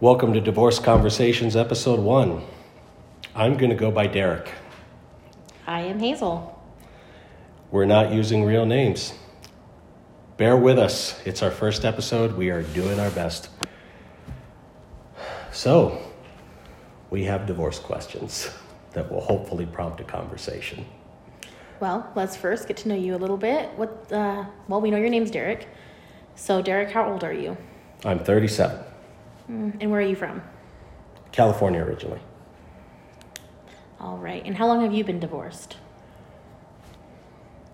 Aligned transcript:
Welcome 0.00 0.32
to 0.32 0.40
Divorce 0.40 0.78
Conversations, 0.78 1.56
Episode 1.56 2.00
1. 2.00 2.42
I'm 3.34 3.58
going 3.58 3.68
to 3.68 3.76
go 3.76 3.90
by 3.90 4.06
Derick. 4.06 4.50
I 5.66 5.82
am 5.82 5.98
Hazel. 5.98 6.58
We're 7.70 7.84
not 7.84 8.10
using 8.10 8.42
real 8.42 8.64
names. 8.64 9.12
Bear 10.38 10.56
with 10.56 10.78
us. 10.78 11.20
It's 11.26 11.42
our 11.42 11.50
first 11.50 11.84
episode. 11.84 12.34
We 12.34 12.48
are 12.48 12.62
doing 12.62 12.98
our 12.98 13.10
best. 13.10 13.50
So, 15.52 16.00
we 17.10 17.24
have 17.24 17.44
divorce 17.44 17.78
questions 17.78 18.48
that 18.92 19.12
will 19.12 19.20
hopefully 19.20 19.66
prompt 19.66 20.00
a 20.00 20.04
conversation. 20.04 20.86
Well, 21.78 22.10
let's 22.16 22.36
first 22.36 22.68
get 22.68 22.78
to 22.78 22.88
know 22.88 22.94
you 22.94 23.16
a 23.16 23.18
little 23.18 23.36
bit. 23.36 23.68
What? 23.76 24.10
Uh, 24.10 24.46
well, 24.66 24.80
we 24.80 24.90
know 24.90 24.96
your 24.96 25.10
name's 25.10 25.30
Derick. 25.30 25.68
So, 26.36 26.62
Derick, 26.62 26.90
how 26.90 27.12
old 27.12 27.22
are 27.22 27.34
you? 27.34 27.54
I'm 28.02 28.18
37, 28.18 28.82
Mm, 29.50 29.76
And 29.80 29.90
where 29.90 30.00
are 30.00 30.04
you 30.04 30.16
from? 30.16 30.42
California 31.32 31.80
originally. 31.82 32.20
All 33.98 34.16
right. 34.16 34.42
And 34.44 34.56
how 34.56 34.66
long 34.66 34.82
have 34.82 34.92
you 34.92 35.04
been 35.04 35.20
divorced? 35.20 35.76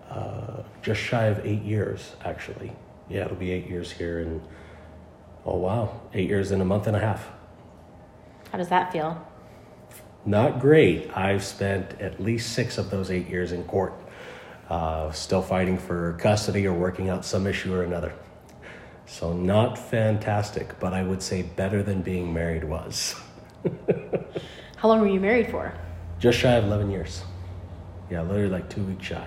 Uh, 0.09 0.63
just 0.81 0.99
shy 1.01 1.25
of 1.25 1.45
eight 1.45 1.61
years, 1.61 2.15
actually. 2.23 2.71
Yeah, 3.09 3.25
it'll 3.25 3.37
be 3.37 3.51
eight 3.51 3.67
years 3.69 3.91
here 3.91 4.19
in, 4.21 4.41
oh 5.45 5.57
wow, 5.57 6.01
eight 6.13 6.27
years 6.27 6.51
in 6.51 6.59
a 6.61 6.65
month 6.65 6.87
and 6.87 6.95
a 6.95 6.99
half. 6.99 7.29
How 8.51 8.57
does 8.57 8.69
that 8.69 8.91
feel? 8.91 9.25
Not 10.25 10.59
great. 10.59 11.09
I've 11.15 11.43
spent 11.43 12.01
at 12.01 12.19
least 12.21 12.53
six 12.53 12.77
of 12.77 12.89
those 12.89 13.11
eight 13.11 13.29
years 13.29 13.51
in 13.53 13.63
court, 13.65 13.93
uh, 14.69 15.11
still 15.11 15.41
fighting 15.41 15.77
for 15.77 16.13
custody 16.19 16.65
or 16.67 16.73
working 16.73 17.09
out 17.09 17.23
some 17.23 17.47
issue 17.47 17.73
or 17.73 17.83
another. 17.83 18.13
So, 19.07 19.31
not 19.31 19.77
fantastic, 19.77 20.77
but 20.81 20.93
I 20.93 21.01
would 21.01 21.23
say 21.23 21.41
better 21.41 21.81
than 21.81 22.01
being 22.01 22.33
married 22.33 22.65
was. 22.65 23.15
How 24.75 24.89
long 24.89 24.99
were 24.99 25.07
you 25.07 25.21
married 25.21 25.49
for? 25.49 25.73
Just 26.19 26.39
shy 26.39 26.51
of 26.51 26.65
11 26.65 26.91
years. 26.91 27.23
Yeah, 28.11 28.21
literally 28.21 28.49
like 28.49 28.69
two 28.69 28.83
weeks 28.83 29.05
shy. 29.05 29.25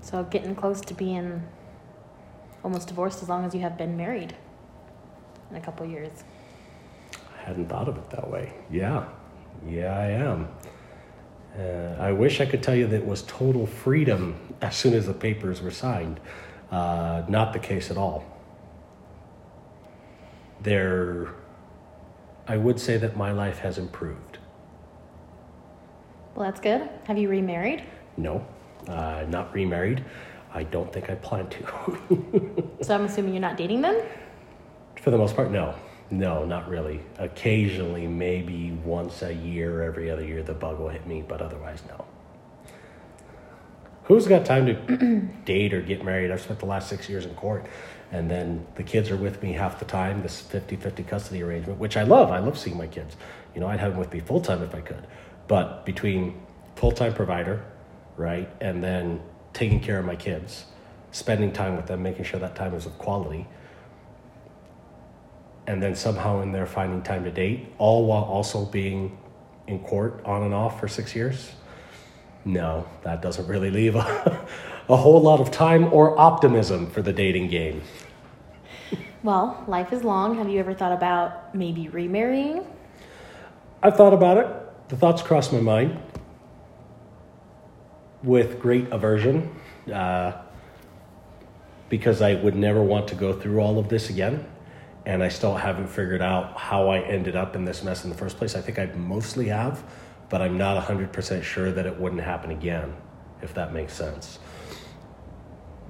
So, 0.00 0.24
getting 0.24 0.56
close 0.56 0.80
to 0.80 0.94
being 0.94 1.46
almost 2.64 2.88
divorced 2.88 3.22
as 3.22 3.28
long 3.28 3.44
as 3.44 3.54
you 3.54 3.60
have 3.60 3.78
been 3.78 3.96
married 3.96 4.34
in 5.48 5.56
a 5.56 5.60
couple 5.60 5.86
years. 5.86 6.24
I 7.14 7.44
hadn't 7.44 7.68
thought 7.68 7.88
of 7.88 7.96
it 7.96 8.10
that 8.10 8.28
way. 8.28 8.52
Yeah, 8.68 9.06
yeah, 9.64 9.96
I 9.96 10.06
am. 10.08 10.48
Uh, 11.56 11.96
I 12.00 12.10
wish 12.10 12.40
I 12.40 12.46
could 12.46 12.64
tell 12.64 12.74
you 12.74 12.88
that 12.88 12.96
it 12.96 13.06
was 13.06 13.22
total 13.22 13.64
freedom 13.64 14.40
as 14.60 14.74
soon 14.74 14.94
as 14.94 15.06
the 15.06 15.14
papers 15.14 15.62
were 15.62 15.70
signed. 15.70 16.18
Uh, 16.72 17.22
not 17.28 17.52
the 17.52 17.60
case 17.60 17.88
at 17.88 17.96
all. 17.96 18.24
There, 20.62 21.28
I 22.46 22.56
would 22.56 22.78
say 22.78 22.96
that 22.98 23.16
my 23.16 23.32
life 23.32 23.58
has 23.58 23.78
improved. 23.78 24.38
Well, 26.34 26.46
that's 26.46 26.60
good. 26.60 26.88
Have 27.04 27.18
you 27.18 27.28
remarried? 27.28 27.84
No, 28.16 28.46
uh, 28.88 29.24
not 29.28 29.52
remarried. 29.52 30.04
I 30.54 30.62
don't 30.64 30.92
think 30.92 31.10
I 31.10 31.14
plan 31.16 31.48
to. 31.48 32.68
So, 32.82 32.96
I'm 32.96 33.04
assuming 33.04 33.32
you're 33.32 33.40
not 33.40 33.56
dating 33.56 33.80
then? 33.80 34.04
For 35.00 35.12
the 35.12 35.16
most 35.16 35.36
part, 35.36 35.52
no. 35.52 35.76
No, 36.10 36.44
not 36.44 36.68
really. 36.68 37.00
Occasionally, 37.18 38.08
maybe 38.08 38.72
once 38.84 39.22
a 39.22 39.32
year, 39.32 39.82
every 39.82 40.10
other 40.10 40.24
year, 40.24 40.42
the 40.42 40.52
bug 40.52 40.80
will 40.80 40.88
hit 40.88 41.06
me, 41.06 41.22
but 41.26 41.40
otherwise, 41.40 41.80
no. 41.88 42.04
Who's 44.04 44.26
got 44.26 44.44
time 44.44 44.66
to 44.66 45.20
date 45.44 45.72
or 45.72 45.80
get 45.80 46.04
married? 46.04 46.32
I've 46.32 46.40
spent 46.40 46.58
the 46.58 46.66
last 46.66 46.88
six 46.88 47.08
years 47.08 47.24
in 47.24 47.34
court, 47.34 47.66
and 48.12 48.30
then 48.30 48.66
the 48.74 48.82
kids 48.82 49.10
are 49.10 49.16
with 49.16 49.42
me 49.42 49.54
half 49.54 49.78
the 49.78 49.86
time, 49.86 50.22
this 50.22 50.40
50 50.40 50.76
50 50.76 51.02
custody 51.02 51.42
arrangement, 51.42 51.80
which 51.80 51.96
I 51.96 52.02
love. 52.02 52.30
I 52.30 52.38
love 52.38 52.58
seeing 52.58 52.76
my 52.76 52.86
kids. 52.86 53.16
You 53.54 53.60
know, 53.60 53.66
I'd 53.66 53.80
have 53.80 53.92
them 53.92 53.98
with 53.98 54.12
me 54.12 54.20
full 54.20 54.40
time 54.40 54.62
if 54.62 54.74
I 54.74 54.80
could. 54.82 55.06
But 55.48 55.86
between 55.86 56.40
full 56.76 56.92
time 56.92 57.14
provider, 57.14 57.64
right, 58.18 58.50
and 58.60 58.84
then 58.84 59.22
taking 59.54 59.80
care 59.80 59.98
of 59.98 60.04
my 60.04 60.14
kids, 60.14 60.66
spending 61.10 61.52
time 61.52 61.74
with 61.74 61.86
them, 61.86 62.02
making 62.02 62.24
sure 62.24 62.38
that 62.38 62.54
time 62.54 62.74
is 62.74 62.84
of 62.84 62.96
quality, 62.98 63.48
and 65.66 65.82
then 65.82 65.94
somehow 65.94 66.42
in 66.42 66.52
there 66.52 66.66
finding 66.66 67.02
time 67.02 67.24
to 67.24 67.30
date, 67.30 67.72
all 67.78 68.04
while 68.06 68.24
also 68.24 68.66
being 68.66 69.18
in 69.66 69.78
court 69.78 70.20
on 70.26 70.42
and 70.42 70.52
off 70.52 70.78
for 70.78 70.86
six 70.86 71.14
years. 71.14 71.52
No, 72.44 72.86
that 73.04 73.22
doesn't 73.22 73.46
really 73.46 73.70
leave 73.70 73.94
a, 73.94 74.46
a 74.88 74.96
whole 74.96 75.20
lot 75.20 75.40
of 75.40 75.50
time 75.50 75.92
or 75.92 76.18
optimism 76.18 76.90
for 76.90 77.02
the 77.02 77.12
dating 77.12 77.48
game. 77.48 77.82
Well, 79.22 79.62
life 79.68 79.92
is 79.92 80.02
long. 80.02 80.36
Have 80.38 80.48
you 80.48 80.58
ever 80.58 80.74
thought 80.74 80.92
about 80.92 81.54
maybe 81.54 81.88
remarrying? 81.88 82.66
I've 83.82 83.96
thought 83.96 84.12
about 84.12 84.38
it. 84.38 84.88
The 84.88 84.96
thoughts 84.96 85.22
crossed 85.22 85.52
my 85.52 85.60
mind 85.60 86.00
with 88.22 88.60
great 88.60 88.88
aversion 88.90 89.54
uh, 89.92 90.32
because 91.88 92.20
I 92.20 92.34
would 92.34 92.56
never 92.56 92.82
want 92.82 93.08
to 93.08 93.14
go 93.14 93.32
through 93.32 93.60
all 93.60 93.78
of 93.78 93.88
this 93.88 94.10
again. 94.10 94.44
And 95.06 95.22
I 95.22 95.28
still 95.28 95.56
haven't 95.56 95.88
figured 95.88 96.22
out 96.22 96.56
how 96.56 96.88
I 96.88 97.00
ended 97.00 97.34
up 97.34 97.56
in 97.56 97.64
this 97.64 97.82
mess 97.82 98.04
in 98.04 98.10
the 98.10 98.16
first 98.16 98.36
place. 98.36 98.54
I 98.54 98.60
think 98.60 98.78
I 98.78 98.86
mostly 98.96 99.48
have, 99.48 99.82
but 100.28 100.40
I'm 100.40 100.56
not 100.56 100.82
100% 100.84 101.42
sure 101.42 101.72
that 101.72 101.86
it 101.86 101.98
wouldn't 101.98 102.22
happen 102.22 102.50
again, 102.50 102.94
if 103.40 103.52
that 103.54 103.72
makes 103.72 103.94
sense. 103.94 104.38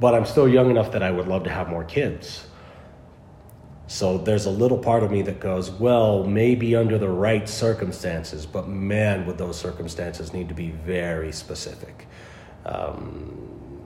But 0.02 0.16
I'm 0.16 0.26
still 0.26 0.48
young 0.48 0.68
enough 0.68 0.90
that 0.92 1.02
I 1.04 1.12
would 1.12 1.28
love 1.28 1.44
to 1.44 1.50
have 1.50 1.68
more 1.68 1.84
kids. 1.84 2.44
So 3.86 4.18
there's 4.18 4.46
a 4.46 4.50
little 4.50 4.78
part 4.78 5.04
of 5.04 5.12
me 5.12 5.22
that 5.22 5.38
goes, 5.38 5.70
well, 5.70 6.24
maybe 6.24 6.74
under 6.74 6.98
the 6.98 7.08
right 7.08 7.48
circumstances, 7.48 8.44
but 8.44 8.66
man, 8.66 9.24
would 9.26 9.38
those 9.38 9.56
circumstances 9.56 10.32
need 10.32 10.48
to 10.48 10.54
be 10.54 10.70
very 10.70 11.30
specific. 11.30 12.08
Um, 12.66 13.82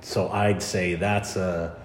so 0.00 0.28
I'd 0.30 0.60
say 0.60 0.96
that's 0.96 1.36
a, 1.36 1.76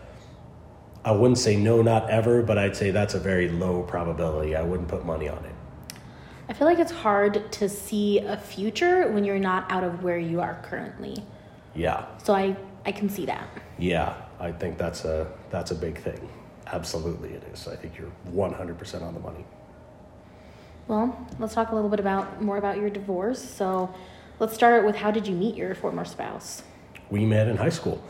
I 1.05 1.11
wouldn't 1.11 1.37
say 1.37 1.55
no, 1.55 1.83
not 1.83 2.09
ever, 2.09 2.41
but 2.41 2.57
I'd 2.57 2.75
say 2.75 2.89
that's 2.89 3.13
a 3.13 3.19
very 3.19 3.47
low 3.47 3.83
probability. 3.83 4.55
I 4.55 4.63
wouldn't 4.63 4.89
put 4.89 5.05
money 5.05 5.29
on 5.29 5.45
it. 5.45 5.53
I 6.49 6.53
feel 6.53 6.65
like 6.65 6.79
it's 6.79 6.91
hard 6.91 7.51
to 7.51 7.69
see 7.69 8.21
a 8.21 8.37
future 8.37 9.11
when 9.11 9.23
you're 9.23 9.37
not 9.37 9.71
out 9.71 9.83
of 9.83 10.01
where 10.01 10.17
you 10.17 10.41
are 10.41 10.59
currently. 10.63 11.23
Yeah, 11.75 12.07
So 12.23 12.33
I, 12.33 12.57
I 12.87 12.91
can 12.91 13.09
see 13.09 13.25
that. 13.25 13.47
yeah, 13.77 14.15
I 14.39 14.51
think 14.51 14.77
that's 14.77 15.05
a 15.05 15.27
that's 15.51 15.71
a 15.71 15.75
big 15.75 15.99
thing. 15.99 16.27
Absolutely, 16.67 17.29
it 17.29 17.43
is. 17.53 17.67
I 17.67 17.75
think 17.75 17.97
you're 17.97 18.11
100% 18.31 19.01
on 19.01 19.13
the 19.13 19.19
money. 19.19 19.45
Well, 20.87 21.27
let's 21.39 21.53
talk 21.53 21.71
a 21.71 21.75
little 21.75 21.89
bit 21.89 21.99
about 21.99 22.41
more 22.41 22.57
about 22.57 22.77
your 22.77 22.89
divorce. 22.89 23.41
So 23.41 23.93
let's 24.39 24.53
start 24.53 24.85
with 24.85 24.95
how 24.95 25.11
did 25.11 25.27
you 25.27 25.35
meet 25.35 25.55
your 25.55 25.75
former 25.75 26.05
spouse? 26.05 26.63
we 27.09 27.25
met 27.25 27.47
in 27.47 27.57
high 27.57 27.69
school. 27.69 28.03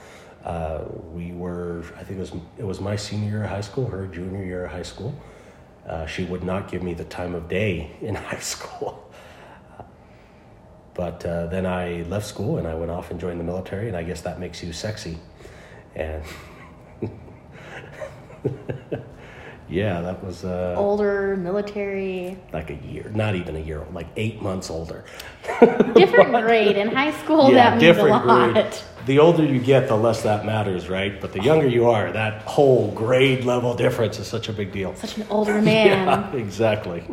Uh, 0.43 0.85
we 1.13 1.31
were, 1.31 1.83
I 1.97 2.03
think 2.03 2.17
it 2.17 2.21
was, 2.21 2.31
it 2.57 2.63
was 2.63 2.79
my 2.79 2.95
senior 2.95 3.29
year 3.29 3.43
of 3.43 3.49
high 3.49 3.61
school, 3.61 3.87
her 3.87 4.07
junior 4.07 4.43
year 4.43 4.65
of 4.65 4.71
high 4.71 4.83
school. 4.83 5.13
Uh, 5.85 6.05
she 6.05 6.23
would 6.25 6.43
not 6.43 6.69
give 6.69 6.83
me 6.83 6.93
the 6.93 7.05
time 7.05 7.35
of 7.35 7.47
day 7.47 7.91
in 8.01 8.15
high 8.29 8.39
school. 8.39 9.06
But 10.97 11.23
uh, 11.25 11.45
then 11.47 11.65
I 11.67 12.01
left 12.09 12.25
school 12.25 12.57
and 12.57 12.67
I 12.67 12.73
went 12.73 12.89
off 12.89 13.11
and 13.11 13.19
joined 13.19 13.39
the 13.39 13.43
military, 13.43 13.87
and 13.87 13.95
I 13.95 14.01
guess 14.03 14.21
that 14.21 14.39
makes 14.39 14.63
you 14.63 14.73
sexy. 14.73 15.19
And 15.95 16.23
yeah, 19.69 20.01
that 20.01 20.23
was 20.23 20.43
uh, 20.43 20.73
Older, 20.77 21.37
military, 21.37 22.37
like 22.51 22.71
a 22.71 22.75
year, 22.75 23.11
not 23.13 23.35
even 23.35 23.55
a 23.55 23.59
year, 23.59 23.85
like 23.93 24.07
eight 24.15 24.41
months 24.41 24.69
older. 24.71 25.05
different 25.93 26.31
grade 26.31 26.77
in 26.77 26.87
high 26.87 27.11
school. 27.23 27.51
that 27.51 27.79
means 27.79 27.97
a 27.97 28.03
lot. 28.03 28.53
grade. 28.53 28.73
The 29.05 29.19
older 29.19 29.45
you 29.45 29.59
get, 29.59 29.87
the 29.87 29.95
less 29.95 30.23
that 30.23 30.45
matters, 30.45 30.89
right? 30.89 31.21
But 31.21 31.31
the 31.31 31.41
younger 31.41 31.67
you 31.67 31.89
are, 31.89 32.11
that 32.11 32.41
whole 32.41 32.91
grade 32.91 33.45
level 33.45 33.73
difference 33.73 34.19
is 34.19 34.27
such 34.27 34.49
a 34.49 34.53
big 34.53 34.71
deal. 34.71 34.95
Such 34.95 35.17
an 35.17 35.25
older 35.29 35.61
man. 35.61 36.07
Yeah, 36.07 36.33
exactly. 36.35 37.03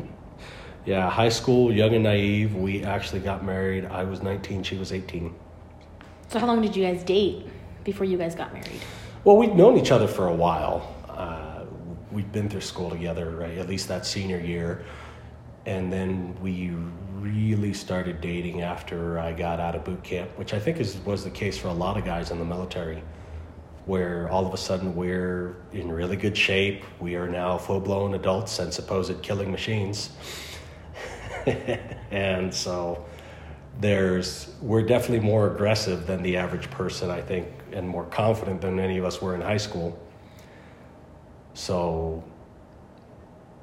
Yeah, 0.87 1.09
high 1.09 1.31
school, 1.31 1.73
young 1.73 1.95
and 1.95 2.05
naive. 2.05 2.55
We 2.55 2.85
actually 2.85 3.21
got 3.21 3.45
married. 3.45 3.87
I 3.87 4.05
was 4.05 4.23
19, 4.23 4.63
she 4.63 4.77
was 4.77 4.93
18. 4.93 5.35
So 6.29 6.39
how 6.39 6.47
long 6.47 6.61
did 6.61 6.77
you 6.77 6.85
guys 6.85 7.03
date 7.03 7.47
before 7.85 8.05
you 8.05 8.19
guys 8.19 8.35
got 8.35 8.53
married? 8.53 8.81
Well, 9.25 9.39
we'd 9.39 9.55
known 9.55 9.79
each 9.79 9.91
other 9.91 10.07
for 10.07 10.29
a 10.29 10.35
while. 10.35 10.95
Uh, 11.09 11.65
we'd 12.13 12.31
been 12.33 12.51
through 12.51 12.61
school 12.61 12.91
together, 12.91 13.31
right? 13.31 13.57
At 13.57 13.67
least 13.69 13.89
that 13.89 14.05
senior 14.05 14.39
year. 14.39 14.85
And 15.65 15.91
then 15.91 16.37
we 16.43 16.73
really 17.15 17.73
started 17.73 18.21
dating 18.21 18.61
after 18.61 19.19
I 19.19 19.33
got 19.33 19.61
out 19.61 19.75
of 19.75 19.85
boot 19.85 20.03
camp, 20.05 20.31
which 20.37 20.53
I 20.53 20.59
think 20.59 20.79
is, 20.79 20.99
was 21.07 21.25
the 21.25 21.31
case 21.31 21.57
for 21.57 21.69
a 21.69 21.73
lot 21.73 21.97
of 21.97 22.05
guys 22.05 22.31
in 22.31 22.39
the 22.39 22.45
military, 22.45 23.03
where 23.87 24.29
all 24.29 24.47
of 24.47 24.53
a 24.53 24.59
sudden 24.59 24.95
we're 24.95 25.57
in 25.73 25.91
really 25.91 26.17
good 26.17 26.37
shape. 26.37 26.85
We 27.01 27.15
are 27.15 27.29
now 27.29 27.57
full 27.57 27.81
blown 27.81 28.13
adults 28.13 28.59
and 28.59 28.73
supposed 28.73 29.23
killing 29.23 29.51
machines. 29.51 30.11
and 32.11 32.53
so 32.53 33.05
there's 33.81 34.55
we're 34.61 34.83
definitely 34.83 35.27
more 35.27 35.53
aggressive 35.53 36.07
than 36.07 36.23
the 36.23 36.37
average 36.37 36.71
person, 36.71 37.11
I 37.11 37.21
think, 37.21 37.49
and 37.73 37.89
more 37.89 38.05
confident 38.05 38.61
than 38.61 38.79
any 38.79 38.99
of 38.99 39.05
us 39.05 39.21
were 39.21 39.35
in 39.35 39.41
high 39.41 39.57
school. 39.59 39.99
So 41.55 42.25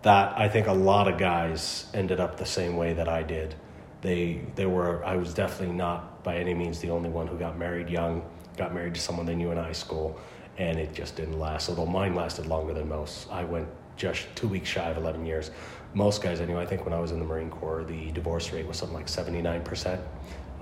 that 0.02 0.38
I 0.38 0.50
think 0.50 0.68
a 0.68 0.74
lot 0.74 1.08
of 1.08 1.18
guys 1.18 1.88
ended 1.94 2.20
up 2.20 2.38
the 2.38 2.46
same 2.46 2.78
way 2.78 2.94
that 2.94 3.08
I 3.08 3.24
did. 3.24 3.56
They 4.02 4.42
they 4.56 4.66
were 4.66 5.04
I 5.06 5.16
was 5.16 5.34
definitely 5.34 5.76
not 5.76 6.24
by 6.24 6.38
any 6.38 6.54
means 6.54 6.80
the 6.80 6.90
only 6.90 7.10
one 7.10 7.28
who 7.28 7.38
got 7.38 7.58
married 7.58 7.90
young, 7.90 8.24
got 8.58 8.74
married 8.74 8.96
to 8.96 9.02
someone 9.02 9.26
they 9.26 9.36
knew 9.36 9.52
in 9.52 9.58
high 9.58 9.72
school, 9.72 10.20
and 10.58 10.78
it 10.80 10.94
just 10.94 11.16
didn't 11.16 11.40
last. 11.40 11.70
Although 11.70 11.86
mine 11.86 12.16
lasted 12.16 12.48
longer 12.48 12.74
than 12.74 12.90
most. 12.90 13.32
I 13.32 13.44
went 13.44 13.68
just 13.98 14.28
two 14.36 14.48
weeks 14.48 14.70
shy 14.70 14.90
of 14.90 14.98
11 14.98 15.26
years. 15.26 15.52
Most 15.94 16.22
guys 16.22 16.40
I 16.40 16.46
knew, 16.46 16.58
I 16.58 16.66
think 16.66 16.86
when 16.86 16.94
I 16.94 17.00
was 17.00 17.12
in 17.12 17.20
the 17.20 17.26
Marine 17.26 17.50
Corps, 17.50 17.84
the 17.84 18.12
divorce 18.12 18.52
rate 18.54 18.66
was 18.66 18.78
something 18.78 18.96
like 18.96 19.08
79% 19.08 20.00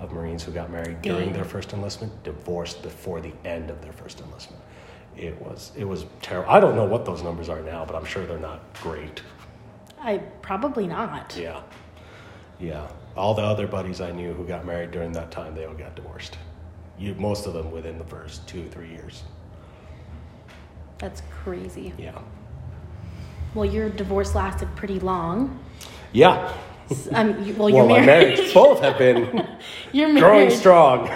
of 0.00 0.12
Marines 0.12 0.42
who 0.42 0.50
got 0.50 0.70
married 0.70 1.02
during 1.02 1.32
their 1.32 1.44
first 1.44 1.72
enlistment 1.72 2.22
divorced 2.24 2.82
before 2.82 3.20
the 3.20 3.32
end 3.44 3.70
of 3.70 3.80
their 3.82 3.92
first 3.92 4.20
enlistment. 4.20 4.62
It 5.16 5.40
was 5.40 5.72
it 5.76 5.84
was 5.84 6.06
terrible. 6.22 6.50
I 6.50 6.60
don't 6.60 6.74
know 6.74 6.86
what 6.86 7.04
those 7.04 7.22
numbers 7.22 7.48
are 7.48 7.60
now, 7.60 7.84
but 7.84 7.94
I'm 7.94 8.04
sure 8.04 8.26
they're 8.26 8.38
not 8.38 8.60
great. 8.82 9.22
I 10.00 10.18
probably 10.40 10.86
not. 10.86 11.36
Yeah. 11.38 11.60
Yeah. 12.58 12.88
All 13.16 13.34
the 13.34 13.42
other 13.42 13.66
buddies 13.66 14.00
I 14.00 14.12
knew 14.12 14.32
who 14.32 14.46
got 14.46 14.64
married 14.64 14.92
during 14.92 15.12
that 15.12 15.30
time, 15.30 15.54
they 15.54 15.66
all 15.66 15.74
got 15.74 15.94
divorced. 15.94 16.38
You, 16.98 17.14
most 17.16 17.46
of 17.46 17.52
them 17.52 17.70
within 17.70 17.98
the 17.98 18.04
first 18.04 18.46
two, 18.46 18.68
three 18.68 18.88
years. 18.88 19.24
That's 20.98 21.22
crazy. 21.30 21.92
Yeah. 21.98 22.18
Well, 23.54 23.64
your 23.64 23.88
divorce 23.88 24.34
lasted 24.34 24.74
pretty 24.76 25.00
long. 25.00 25.58
Yeah. 26.12 26.52
Um, 27.12 27.42
you, 27.44 27.54
well, 27.54 27.72
well, 27.72 27.86
my 27.86 28.04
married. 28.04 28.36
marriage, 28.36 28.54
both 28.54 28.80
have 28.80 28.98
been 28.98 29.46
you're 29.92 30.12
growing 30.18 30.50
strong. 30.50 31.08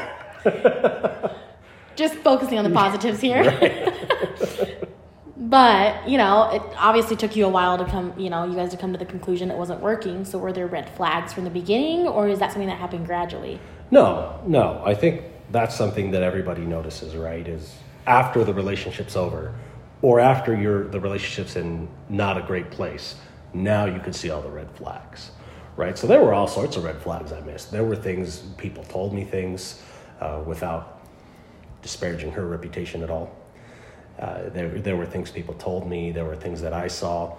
Just 1.97 2.15
focusing 2.17 2.59
on 2.59 2.65
the 2.65 2.71
positives 2.71 3.21
here. 3.21 3.45
but 5.37 6.09
you 6.09 6.17
know, 6.19 6.51
it 6.51 6.63
obviously 6.77 7.17
took 7.17 7.35
you 7.35 7.45
a 7.47 7.49
while 7.49 7.79
to 7.79 7.85
come. 7.85 8.13
You 8.19 8.31
know, 8.31 8.45
you 8.45 8.55
guys 8.55 8.71
to 8.71 8.77
come 8.77 8.93
to 8.93 8.99
the 8.99 9.05
conclusion 9.05 9.51
it 9.51 9.57
wasn't 9.57 9.81
working. 9.81 10.25
So 10.25 10.39
were 10.39 10.53
there 10.53 10.67
red 10.67 10.89
flags 10.91 11.33
from 11.33 11.45
the 11.45 11.51
beginning, 11.51 12.07
or 12.07 12.29
is 12.29 12.39
that 12.39 12.53
something 12.53 12.69
that 12.69 12.79
happened 12.79 13.07
gradually? 13.07 13.61
No, 13.91 14.41
no. 14.47 14.83
I 14.85 14.95
think 14.95 15.23
that's 15.51 15.77
something 15.77 16.11
that 16.13 16.23
everybody 16.23 16.63
notices, 16.63 17.17
right? 17.17 17.47
Is 17.47 17.77
after 18.07 18.45
the 18.45 18.55
relationship's 18.55 19.17
over, 19.17 19.55
or 20.03 20.21
after 20.21 20.55
you're 20.55 20.89
the 20.89 21.01
relationship's 21.01 21.57
in 21.57 21.89
not 22.09 22.37
a 22.37 22.43
great 22.43 22.71
place, 22.71 23.17
now 23.53 23.87
you 23.87 24.01
can 24.01 24.13
see 24.13 24.31
all 24.31 24.43
the 24.43 24.51
red 24.51 24.71
flags, 24.73 25.31
right? 25.77 25.97
So 25.97 26.07
there 26.07 26.21
were 26.21 26.35
all 26.35 26.49
sorts 26.49 26.77
of 26.77 26.85
red 26.85 27.01
flags 27.01 27.33
I 27.33 27.41
missed. 27.41 27.71
There 27.71 27.85
were 27.85 27.97
things 27.97 28.39
people 28.59 28.85
told 28.85 29.15
me 29.15 29.25
things 29.25 29.81
uh, 30.21 30.43
without 30.45 31.01
disparaging 31.83 32.33
her 32.33 32.47
reputation 32.47 33.03
at 33.03 33.11
all. 33.11 33.35
Uh, 34.19 34.49
there, 34.51 34.69
there 34.69 34.97
were 34.97 35.07
things 35.07 35.31
people 35.31 35.55
told 35.55 35.89
me. 35.89 36.13
There 36.13 36.25
were 36.25 36.37
things 36.37 36.61
that 36.63 36.73
I 36.73 36.89
saw. 36.89 37.37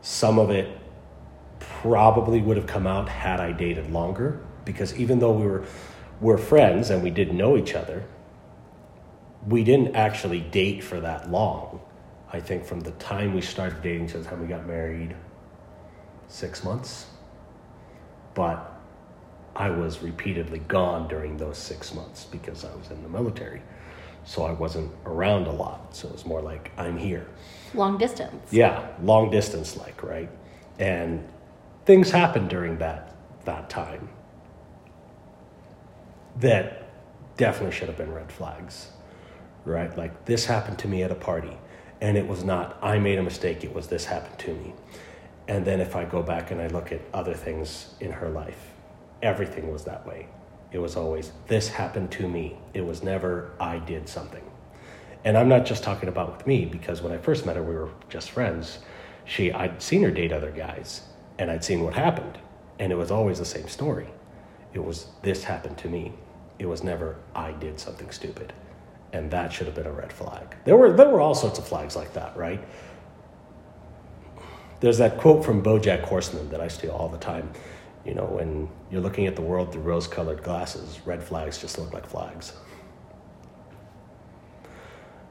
Some 0.00 0.38
of 0.38 0.50
it 0.50 0.78
probably 1.58 2.40
would 2.40 2.56
have 2.56 2.66
come 2.66 2.86
out 2.86 3.08
had 3.08 3.40
I 3.40 3.52
dated 3.52 3.90
longer 3.90 4.40
because 4.64 4.96
even 4.96 5.18
though 5.18 5.32
we 5.32 5.46
were 5.46 5.64
we're 6.20 6.38
friends 6.38 6.90
and 6.90 7.02
we 7.02 7.10
didn't 7.10 7.36
know 7.36 7.56
each 7.56 7.74
other, 7.74 8.04
we 9.46 9.64
didn't 9.64 9.96
actually 9.96 10.40
date 10.40 10.82
for 10.82 11.00
that 11.00 11.30
long. 11.30 11.80
I 12.32 12.40
think 12.40 12.64
from 12.64 12.80
the 12.80 12.92
time 12.92 13.34
we 13.34 13.40
started 13.40 13.82
dating 13.82 14.08
to 14.08 14.18
the 14.18 14.24
time 14.24 14.40
we 14.40 14.46
got 14.46 14.66
married, 14.66 15.14
six 16.28 16.64
months. 16.64 17.06
But 18.34 18.72
I 19.54 19.70
was 19.70 20.02
repeatedly 20.02 20.60
gone 20.60 21.08
during 21.08 21.36
those 21.36 21.58
six 21.58 21.92
months 21.92 22.24
because 22.24 22.64
I 22.64 22.74
was 22.74 22.90
in 22.90 23.02
the 23.02 23.08
military. 23.08 23.60
So 24.24 24.44
I 24.44 24.52
wasn't 24.52 24.92
around 25.04 25.46
a 25.46 25.52
lot. 25.52 25.94
So 25.94 26.08
it 26.08 26.12
was 26.12 26.24
more 26.24 26.40
like, 26.40 26.70
I'm 26.78 26.96
here. 26.96 27.26
Long 27.74 27.98
distance. 27.98 28.52
Yeah, 28.52 28.86
long 29.02 29.30
distance 29.30 29.76
like, 29.76 30.02
right? 30.02 30.30
And 30.78 31.28
things 31.84 32.10
happened 32.10 32.48
during 32.48 32.78
that 32.78 33.14
that 33.44 33.68
time 33.68 34.08
that 36.36 36.88
definitely 37.36 37.74
should 37.74 37.88
have 37.88 37.96
been 37.96 38.12
red 38.12 38.30
flags. 38.30 38.88
Right? 39.64 39.96
Like 39.96 40.24
this 40.24 40.46
happened 40.46 40.78
to 40.80 40.88
me 40.88 41.02
at 41.02 41.10
a 41.10 41.16
party 41.16 41.56
and 42.00 42.16
it 42.16 42.26
was 42.26 42.42
not 42.44 42.76
I 42.82 42.98
made 42.98 43.18
a 43.18 43.22
mistake, 43.22 43.62
it 43.64 43.74
was 43.74 43.86
this 43.86 44.06
happened 44.06 44.38
to 44.40 44.54
me. 44.54 44.74
And 45.48 45.64
then 45.64 45.80
if 45.80 45.96
I 45.96 46.04
go 46.04 46.22
back 46.22 46.50
and 46.50 46.60
I 46.60 46.68
look 46.68 46.92
at 46.92 47.00
other 47.12 47.34
things 47.34 47.94
in 48.00 48.12
her 48.12 48.28
life, 48.28 48.72
everything 49.22 49.72
was 49.72 49.84
that 49.84 50.06
way. 50.06 50.28
It 50.72 50.78
was 50.78 50.96
always 50.96 51.32
this 51.46 51.68
happened 51.68 52.10
to 52.12 52.28
me. 52.28 52.56
It 52.74 52.80
was 52.80 53.02
never 53.02 53.52
I 53.60 53.78
did 53.78 54.08
something. 54.08 54.42
And 55.24 55.38
I'm 55.38 55.48
not 55.48 55.64
just 55.64 55.84
talking 55.84 56.08
about 56.08 56.36
with 56.36 56.46
me 56.46 56.64
because 56.64 57.02
when 57.02 57.12
I 57.12 57.18
first 57.18 57.46
met 57.46 57.56
her, 57.56 57.62
we 57.62 57.74
were 57.74 57.90
just 58.08 58.30
friends. 58.30 58.80
She, 59.24 59.52
I'd 59.52 59.80
seen 59.80 60.02
her 60.02 60.10
date 60.10 60.32
other 60.32 60.50
guys, 60.50 61.02
and 61.38 61.50
I'd 61.50 61.62
seen 61.62 61.84
what 61.84 61.94
happened, 61.94 62.38
and 62.80 62.90
it 62.90 62.96
was 62.96 63.12
always 63.12 63.38
the 63.38 63.44
same 63.44 63.68
story. 63.68 64.08
It 64.74 64.84
was 64.84 65.06
this 65.22 65.44
happened 65.44 65.78
to 65.78 65.88
me. 65.88 66.14
It 66.58 66.66
was 66.66 66.82
never 66.82 67.16
I 67.34 67.52
did 67.52 67.78
something 67.78 68.10
stupid, 68.10 68.52
and 69.12 69.30
that 69.30 69.52
should 69.52 69.66
have 69.66 69.74
been 69.76 69.86
a 69.86 69.92
red 69.92 70.12
flag. 70.12 70.56
There 70.64 70.76
were 70.76 70.92
there 70.92 71.08
were 71.08 71.20
all 71.20 71.34
sorts 71.34 71.58
of 71.58 71.66
flags 71.66 71.94
like 71.96 72.12
that, 72.14 72.36
right? 72.36 72.62
There's 74.80 74.98
that 74.98 75.18
quote 75.18 75.44
from 75.44 75.62
BoJack 75.62 76.02
Horseman 76.02 76.50
that 76.50 76.60
I 76.60 76.66
steal 76.68 76.90
all 76.90 77.08
the 77.08 77.18
time. 77.18 77.52
You 78.04 78.14
know, 78.14 78.24
when 78.24 78.68
you're 78.90 79.00
looking 79.00 79.26
at 79.28 79.36
the 79.36 79.42
world 79.42 79.72
through 79.72 79.82
rose-colored 79.82 80.42
glasses, 80.42 80.98
red 81.06 81.22
flags 81.22 81.58
just 81.58 81.78
look 81.78 81.92
like 81.92 82.04
flags. 82.04 82.52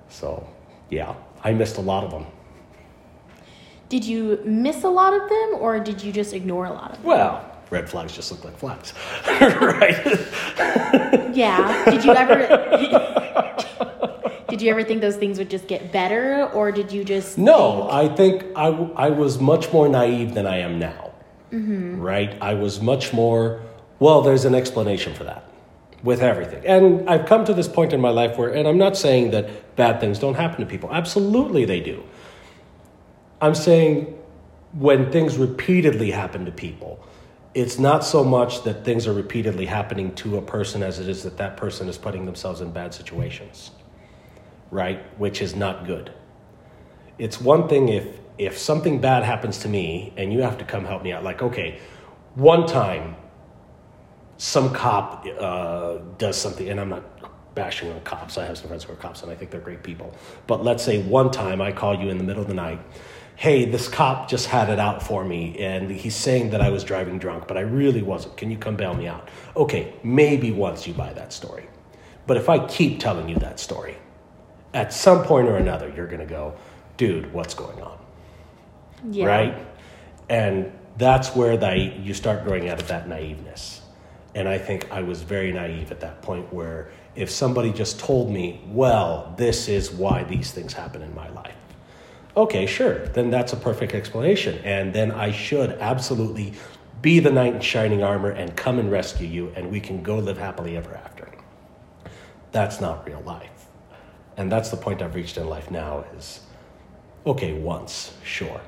So, 0.08 0.48
yeah, 0.90 1.16
I 1.44 1.52
missed 1.52 1.78
a 1.78 1.82
lot 1.82 2.06
of 2.06 2.12
them. 2.12 2.28
Did 3.90 4.06
you 4.06 4.40
miss 4.46 4.86
a 4.86 4.90
lot 4.90 5.14
of 5.14 5.28
them, 5.28 5.56
or 5.60 5.82
did 5.82 6.02
you 6.02 6.14
just 6.14 6.34
ignore 6.34 6.64
a 6.66 6.72
lot 6.72 6.92
of 6.92 6.98
them? 6.98 7.06
Well, 7.08 7.46
red 7.70 7.90
flags 7.90 8.14
just 8.16 8.32
look 8.32 8.46
like 8.46 8.58
flags, 8.58 8.94
right? 9.28 10.00
Yeah. 11.36 11.84
Did 11.90 12.06
you 12.06 12.14
ever? 12.14 13.08
did 14.62 14.68
you 14.68 14.72
ever 14.74 14.84
think 14.84 15.02
those 15.02 15.16
things 15.16 15.40
would 15.40 15.50
just 15.50 15.68
get 15.68 15.92
better, 15.92 16.46
or 16.54 16.72
did 16.72 16.92
you 16.92 17.04
just? 17.04 17.36
No, 17.36 17.88
think- 17.90 17.92
I 17.92 18.16
think 18.16 18.46
I, 18.56 18.68
I 19.08 19.10
was 19.10 19.40
much 19.40 19.74
more 19.74 19.90
naive 19.90 20.36
than 20.36 20.46
I 20.46 20.60
am 20.60 20.78
now. 20.78 21.14
Mm-hmm. 21.52 22.00
Right? 22.00 22.38
I 22.40 22.54
was 22.54 22.80
much 22.80 23.12
more, 23.12 23.64
well, 23.98 24.22
there's 24.22 24.46
an 24.46 24.54
explanation 24.54 25.16
for 25.16 25.24
that 25.24 25.44
with 26.04 26.22
everything. 26.22 26.64
And 26.64 27.10
I've 27.10 27.26
come 27.26 27.44
to 27.46 27.56
this 27.56 27.68
point 27.68 27.92
in 27.92 28.00
my 28.00 28.12
life 28.12 28.38
where, 28.38 28.54
and 28.54 28.68
I'm 28.68 28.78
not 28.78 28.96
saying 28.96 29.32
that 29.32 29.76
bad 29.76 30.00
things 30.00 30.20
don't 30.20 30.36
happen 30.36 30.60
to 30.60 30.68
people, 30.68 30.94
absolutely 30.94 31.66
they 31.66 31.80
do. 31.80 32.04
I'm 33.42 33.56
saying 33.56 34.16
when 34.74 35.12
things 35.12 35.38
repeatedly 35.38 36.12
happen 36.12 36.46
to 36.46 36.52
people, 36.52 37.04
it's 37.56 37.80
not 37.80 38.06
so 38.06 38.24
much 38.24 38.64
that 38.64 38.86
things 38.86 39.08
are 39.08 39.14
repeatedly 39.14 39.66
happening 39.66 40.14
to 40.16 40.38
a 40.38 40.42
person 40.42 40.84
as 40.84 41.00
it 41.00 41.10
is 41.10 41.24
that 41.24 41.38
that 41.38 41.58
person 41.58 41.90
is 41.90 41.98
putting 41.98 42.26
themselves 42.26 42.62
in 42.62 42.72
bad 42.72 42.94
situations, 42.94 43.72
right? 44.72 45.04
Which 45.20 45.42
is 45.42 45.56
not 45.56 45.86
good. 45.86 46.12
It's 47.20 47.40
one 47.40 47.68
thing 47.68 47.90
if 47.90 48.08
if 48.38 48.58
something 48.58 49.00
bad 49.00 49.24
happens 49.24 49.60
to 49.60 49.70
me 49.70 50.14
and 50.18 50.34
you 50.34 50.42
have 50.42 50.58
to 50.58 50.66
come 50.66 50.86
help 50.86 51.04
me 51.04 51.12
out. 51.12 51.24
Like, 51.24 51.44
okay, 51.44 51.80
one 52.34 52.66
time 52.66 53.16
some 54.38 54.74
cop 54.74 55.28
uh, 55.40 56.00
does 56.18 56.36
something, 56.36 56.68
and 56.68 56.80
I'm 56.80 56.90
not 56.90 57.54
bashing 57.54 57.92
on 57.92 58.02
cops. 58.02 58.40
I 58.40 58.46
have 58.46 58.58
some 58.58 58.70
friends 58.70 58.86
who 58.86 58.94
are 58.94 58.96
cops, 58.96 59.22
and 59.22 59.32
I 59.32 59.36
think 59.36 59.52
they're 59.52 59.62
great 59.62 59.84
people. 59.84 60.16
But 60.48 60.64
let's 60.64 60.84
say 60.84 61.04
one 61.04 61.30
time 61.30 61.62
I 61.62 61.72
call 61.72 62.00
you 62.02 62.10
in 62.10 62.18
the 62.18 62.24
middle 62.24 62.42
of 62.42 62.48
the 62.48 62.56
night. 62.56 62.80
Hey, 63.36 63.66
this 63.66 63.88
cop 63.88 64.28
just 64.28 64.48
had 64.48 64.70
it 64.70 64.80
out 64.80 65.04
for 65.04 65.24
me, 65.24 65.58
and 65.60 65.92
he's 65.92 66.16
saying 66.16 66.50
that 66.52 66.62
I 66.62 66.70
was 66.70 66.84
driving 66.84 67.20
drunk, 67.20 67.48
but 67.48 67.58
I 67.58 67.62
really 67.62 68.02
wasn't. 68.02 68.36
Can 68.38 68.50
you 68.50 68.58
come 68.58 68.76
bail 68.76 68.96
me 68.96 69.08
out? 69.08 69.30
Okay, 69.56 69.94
maybe 70.04 70.52
once 70.52 70.88
you 70.88 70.94
buy 70.94 71.14
that 71.14 71.34
story. 71.34 71.68
But 72.26 72.38
if 72.38 72.50
I 72.50 72.66
keep 72.66 73.00
telling 73.00 73.30
you 73.30 73.36
that 73.36 73.60
story, 73.60 73.98
at 74.74 74.94
some 74.94 75.24
point 75.24 75.48
or 75.48 75.58
another, 75.58 75.92
you're 75.96 76.08
going 76.08 76.20
to 76.20 76.26
go, 76.26 76.56
dude, 76.98 77.32
what's 77.34 77.54
going 77.54 77.82
on? 77.82 77.98
Yeah. 79.10 79.26
right? 79.26 79.68
And 80.30 80.72
that's 80.98 81.36
where 81.36 81.58
the, 81.58 81.76
you 81.76 82.14
start 82.14 82.44
growing 82.44 82.70
out 82.70 82.80
of 82.80 82.88
that 82.88 83.08
naiveness. 83.08 83.80
And 84.36 84.48
I 84.48 84.58
think 84.58 84.90
I 84.92 85.02
was 85.02 85.24
very 85.24 85.52
naive 85.52 85.92
at 85.92 86.00
that 86.02 86.22
point 86.22 86.54
where 86.54 86.92
if 87.16 87.30
somebody 87.30 87.74
just 87.74 88.00
told 88.00 88.32
me, 88.32 88.62
well, 88.68 89.34
this 89.38 89.68
is 89.68 89.92
why 89.92 90.24
these 90.24 90.52
things 90.52 90.74
happen 90.74 91.02
in 91.02 91.14
my 91.14 91.30
life. 91.30 91.56
Okay, 92.38 92.66
sure, 92.66 93.08
then 93.08 93.30
that's 93.30 93.52
a 93.52 93.58
perfect 93.58 93.94
explanation. 93.94 94.60
And 94.64 94.94
then 94.94 95.12
I 95.12 95.32
should 95.32 95.72
absolutely 95.72 96.54
be 97.02 97.20
the 97.20 97.32
knight 97.32 97.56
in 97.56 97.62
shining 97.62 98.04
armor 98.04 98.30
and 98.30 98.56
come 98.56 98.80
and 98.80 98.90
rescue 98.90 99.28
you, 99.28 99.52
and 99.56 99.70
we 99.70 99.82
can 99.82 100.02
go 100.02 100.20
live 100.20 100.38
happily 100.38 100.78
ever 100.78 100.96
after. 100.96 101.30
That's 102.52 102.80
not 102.80 103.06
real 103.06 103.22
life. 103.22 103.61
And 104.42 104.52
that's 104.52 104.70
the 104.70 104.78
point 104.78 105.04
I've 105.04 105.14
reached 105.14 105.38
in 105.38 105.48
life 105.48 105.70
now 105.70 106.04
is 106.18 106.40
okay, 107.28 107.54
once, 107.54 108.12
sure 108.24 108.60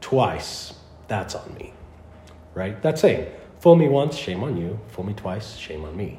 twice, 0.00 0.72
that's 1.06 1.34
on 1.34 1.54
me. 1.54 1.74
Right? 2.54 2.80
That's 2.80 3.02
saying, 3.02 3.30
fool 3.58 3.76
me 3.76 3.88
once, 3.88 4.16
shame 4.16 4.42
on 4.42 4.56
you. 4.56 4.80
Fool 4.88 5.04
me 5.04 5.12
twice, 5.12 5.56
shame 5.56 5.84
on 5.84 5.94
me. 5.94 6.18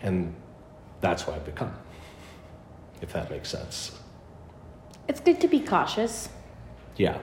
And 0.00 0.34
that's 1.02 1.24
who 1.24 1.32
I've 1.32 1.44
become, 1.44 1.74
if 3.02 3.12
that 3.12 3.30
makes 3.30 3.50
sense. 3.50 3.92
It's 5.06 5.20
good 5.20 5.38
to 5.42 5.48
be 5.48 5.60
cautious, 5.60 6.30
Yeah. 6.96 7.18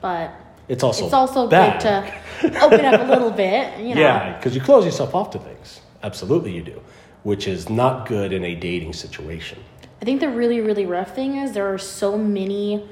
but 0.00 0.30
It's 0.68 0.84
also 0.84 1.06
it's 1.06 1.14
also 1.14 1.48
bad. 1.48 1.82
good 1.82 2.52
to 2.52 2.64
open 2.64 2.84
up 2.84 3.00
a 3.00 3.04
little 3.12 3.32
bit. 3.32 3.80
You 3.80 3.96
know, 3.96 4.00
Yeah, 4.02 4.36
because 4.36 4.54
you 4.54 4.60
close 4.60 4.84
yourself 4.84 5.16
off 5.16 5.30
to 5.32 5.40
things. 5.40 5.80
Absolutely, 6.04 6.52
you 6.52 6.62
do, 6.62 6.80
which 7.24 7.48
is 7.48 7.68
not 7.68 8.06
good 8.06 8.32
in 8.32 8.44
a 8.44 8.54
dating 8.54 8.92
situation. 8.92 9.58
I 10.00 10.04
think 10.04 10.20
the 10.20 10.28
really, 10.28 10.60
really 10.60 10.86
rough 10.86 11.14
thing 11.14 11.36
is 11.36 11.52
there 11.52 11.72
are 11.72 11.78
so 11.78 12.18
many 12.18 12.86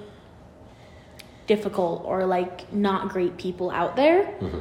difficult 1.47 2.03
or 2.05 2.25
like 2.25 2.73
not 2.73 3.11
great 3.11 3.37
people 3.37 3.71
out 3.71 3.97
there 3.97 4.25
Mm-hmm. 4.41 4.61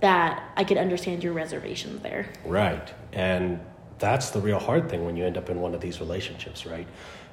that 0.00 0.52
I 0.56 0.64
could 0.64 0.78
understand 0.78 1.24
your 1.24 1.32
reservations 1.32 2.02
there. 2.02 2.28
Right. 2.44 2.92
And 3.12 3.58
that's 3.98 4.30
the 4.30 4.40
real 4.40 4.58
hard 4.58 4.88
thing 4.88 5.04
when 5.04 5.16
you 5.16 5.24
end 5.24 5.36
up 5.36 5.50
in 5.50 5.60
one 5.60 5.74
of 5.74 5.80
these 5.80 6.00
relationships, 6.00 6.66
right? 6.66 6.86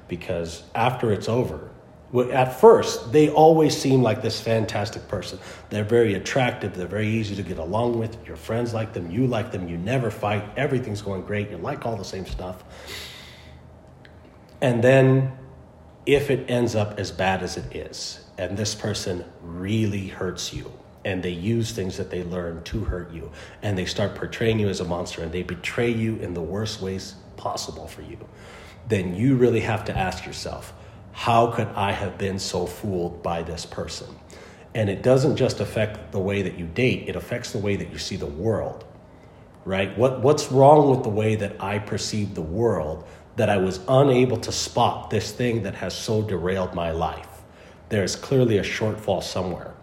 Because 0.08 0.64
after 0.74 1.12
it's 1.12 1.28
over, 1.28 1.70
at 2.32 2.60
first, 2.60 3.10
they 3.12 3.30
always 3.30 3.76
seem 3.76 4.02
like 4.02 4.20
this 4.20 4.40
fantastic 4.40 5.06
person. 5.08 5.38
They're 5.70 5.84
very 5.84 6.14
attractive, 6.14 6.74
they're 6.76 6.86
very 6.86 7.08
easy 7.08 7.34
to 7.36 7.42
get 7.42 7.58
along 7.58 7.98
with. 7.98 8.16
Your 8.26 8.36
friends 8.36 8.74
like 8.74 8.92
them, 8.92 9.10
you 9.10 9.26
like 9.26 9.50
them, 9.50 9.66
you 9.68 9.78
never 9.78 10.10
fight, 10.10 10.44
everything's 10.56 11.00
going 11.00 11.22
great, 11.22 11.50
you 11.50 11.56
like 11.56 11.86
all 11.86 11.96
the 11.96 12.04
same 12.04 12.26
stuff. 12.26 12.64
And 14.62 14.82
then, 14.82 15.32
if 16.06 16.30
it 16.30 16.48
ends 16.48 16.76
up 16.76 17.00
as 17.00 17.10
bad 17.10 17.42
as 17.42 17.56
it 17.56 17.74
is, 17.74 18.24
and 18.38 18.56
this 18.56 18.76
person 18.76 19.24
really 19.42 20.06
hurts 20.06 20.54
you, 20.54 20.72
and 21.04 21.20
they 21.20 21.30
use 21.30 21.72
things 21.72 21.96
that 21.96 22.10
they 22.10 22.22
learn 22.22 22.62
to 22.62 22.84
hurt 22.84 23.12
you, 23.12 23.32
and 23.60 23.76
they 23.76 23.84
start 23.84 24.14
portraying 24.14 24.60
you 24.60 24.68
as 24.68 24.78
a 24.78 24.84
monster, 24.84 25.20
and 25.20 25.32
they 25.32 25.42
betray 25.42 25.90
you 25.90 26.14
in 26.18 26.32
the 26.32 26.40
worst 26.40 26.80
ways 26.80 27.16
possible 27.36 27.88
for 27.88 28.02
you, 28.02 28.18
then 28.86 29.16
you 29.16 29.34
really 29.34 29.60
have 29.60 29.84
to 29.86 29.98
ask 29.98 30.24
yourself, 30.24 30.72
how 31.10 31.48
could 31.48 31.68
I 31.74 31.90
have 31.90 32.16
been 32.16 32.38
so 32.38 32.64
fooled 32.64 33.20
by 33.20 33.42
this 33.42 33.66
person? 33.66 34.14
And 34.76 34.88
it 34.88 35.02
doesn't 35.02 35.36
just 35.36 35.58
affect 35.58 36.12
the 36.12 36.20
way 36.20 36.42
that 36.42 36.56
you 36.56 36.66
date, 36.66 37.08
it 37.08 37.16
affects 37.16 37.50
the 37.50 37.58
way 37.58 37.74
that 37.74 37.90
you 37.90 37.98
see 37.98 38.16
the 38.16 38.26
world 38.26 38.84
right? 39.64 39.96
What, 39.96 40.20
what's 40.20 40.50
wrong 40.50 40.90
with 40.90 41.02
the 41.02 41.08
way 41.08 41.36
that 41.36 41.62
I 41.62 41.78
perceive 41.78 42.34
the 42.34 42.42
world 42.42 43.04
that 43.36 43.48
I 43.48 43.56
was 43.56 43.80
unable 43.88 44.36
to 44.38 44.52
spot 44.52 45.10
this 45.10 45.32
thing 45.32 45.62
that 45.62 45.74
has 45.76 45.94
so 45.94 46.22
derailed 46.22 46.74
my 46.74 46.90
life? 46.90 47.28
There's 47.88 48.16
clearly 48.16 48.58
a 48.58 48.62
shortfall 48.62 49.22
somewhere. 49.22 49.74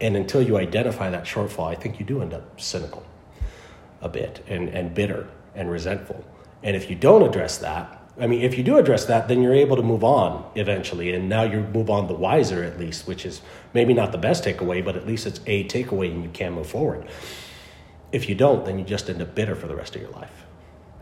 And 0.00 0.16
until 0.16 0.42
you 0.42 0.56
identify 0.56 1.10
that 1.10 1.24
shortfall, 1.24 1.68
I 1.68 1.74
think 1.74 2.00
you 2.00 2.06
do 2.06 2.22
end 2.22 2.32
up 2.32 2.60
cynical 2.60 3.04
a 4.00 4.08
bit 4.08 4.42
and, 4.48 4.68
and 4.70 4.94
bitter 4.94 5.28
and 5.54 5.70
resentful. 5.70 6.24
And 6.62 6.76
if 6.76 6.88
you 6.88 6.96
don't 6.96 7.22
address 7.22 7.58
that, 7.58 8.00
I 8.18 8.26
mean, 8.26 8.42
if 8.42 8.58
you 8.58 8.64
do 8.64 8.76
address 8.76 9.06
that, 9.06 9.28
then 9.28 9.42
you're 9.42 9.54
able 9.54 9.76
to 9.76 9.82
move 9.82 10.04
on 10.04 10.44
eventually. 10.54 11.12
And 11.12 11.28
now 11.28 11.42
you 11.42 11.60
move 11.60 11.88
on 11.88 12.06
the 12.06 12.14
wiser, 12.14 12.64
at 12.64 12.78
least, 12.78 13.06
which 13.06 13.24
is 13.24 13.40
maybe 13.72 13.94
not 13.94 14.12
the 14.12 14.18
best 14.18 14.44
takeaway, 14.44 14.84
but 14.84 14.96
at 14.96 15.06
least 15.06 15.26
it's 15.26 15.40
a 15.46 15.64
takeaway 15.64 16.10
and 16.10 16.22
you 16.22 16.30
can 16.30 16.52
move 16.52 16.66
forward. 16.66 17.08
If 18.12 18.28
you 18.28 18.34
don't, 18.34 18.64
then 18.64 18.78
you 18.78 18.84
just 18.84 19.08
end 19.08 19.22
up 19.22 19.34
bitter 19.34 19.54
for 19.54 19.68
the 19.68 19.76
rest 19.76 19.96
of 19.96 20.02
your 20.02 20.10
life. 20.10 20.39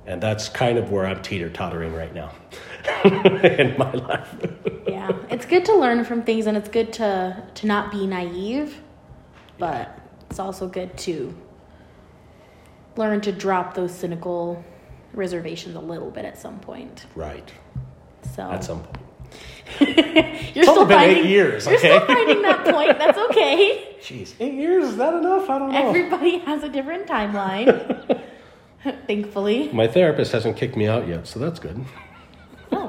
And 0.08 0.22
that's 0.22 0.48
kind 0.48 0.78
of 0.78 0.90
where 0.90 1.04
I'm 1.04 1.20
teeter 1.20 1.50
tottering 1.50 1.94
right 1.94 2.14
now 2.14 2.32
in 3.04 3.76
my 3.76 3.92
life. 3.92 4.34
yeah, 4.88 5.12
it's 5.28 5.44
good 5.44 5.66
to 5.66 5.76
learn 5.76 6.02
from 6.02 6.22
things 6.22 6.46
and 6.46 6.56
it's 6.56 6.70
good 6.70 6.94
to 6.94 7.42
to 7.56 7.66
not 7.66 7.90
be 7.90 8.06
naive, 8.06 8.80
but 9.58 10.00
it's 10.30 10.38
also 10.38 10.66
good 10.66 10.96
to 10.98 11.36
learn 12.96 13.20
to 13.20 13.32
drop 13.32 13.74
those 13.74 13.94
cynical 13.94 14.64
reservations 15.12 15.76
a 15.76 15.80
little 15.80 16.10
bit 16.10 16.24
at 16.24 16.38
some 16.38 16.58
point. 16.58 17.04
Right. 17.14 17.52
So 18.34 18.50
At 18.50 18.64
some 18.64 18.82
point. 18.82 18.96
you're 20.56 20.70
only 20.70 20.86
been 20.86 21.02
eight 21.02 21.26
years, 21.26 21.66
You're 21.66 21.78
still 21.78 22.00
okay? 22.00 22.06
finding 22.14 22.40
that 22.40 22.64
point. 22.64 22.98
That's 22.98 23.18
okay. 23.18 23.96
Jeez, 24.00 24.32
eight 24.40 24.54
years, 24.54 24.84
is 24.86 24.96
that 24.96 25.12
enough? 25.12 25.50
I 25.50 25.58
don't 25.58 25.70
know. 25.70 25.88
Everybody 25.88 26.38
has 26.38 26.62
a 26.62 26.68
different 26.70 27.06
timeline. 27.06 28.24
Thankfully. 29.06 29.70
my 29.72 29.86
therapist 29.86 30.32
hasn't 30.32 30.56
kicked 30.56 30.76
me 30.76 30.86
out 30.86 31.06
yet, 31.08 31.26
so 31.26 31.38
that's 31.38 31.58
good. 31.60 31.84
Oh. 32.72 32.86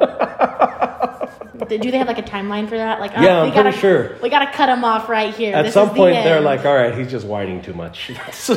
Do 1.67 1.77
they 1.91 1.97
have 1.99 2.07
like 2.07 2.17
a 2.17 2.23
timeline 2.23 2.67
for 2.67 2.77
that? 2.77 2.99
Like, 2.99 3.11
oh, 3.15 3.21
Yeah, 3.21 3.41
I'm 3.43 3.51
pretty 3.51 3.69
gotta, 3.69 3.77
sure. 3.77 4.17
We 4.23 4.29
gotta 4.29 4.51
cut 4.51 4.69
him 4.69 4.83
off 4.83 5.07
right 5.07 5.33
here. 5.33 5.55
At 5.55 5.63
This 5.65 5.73
some 5.75 5.89
is 5.89 5.93
the 5.93 5.97
point, 5.99 6.15
they're 6.15 6.41
like, 6.41 6.65
all 6.65 6.73
right, 6.73 6.97
he's 6.97 7.11
just 7.11 7.27
whining 7.27 7.61
too 7.61 7.73
much. 7.75 8.09
it's 8.27 8.49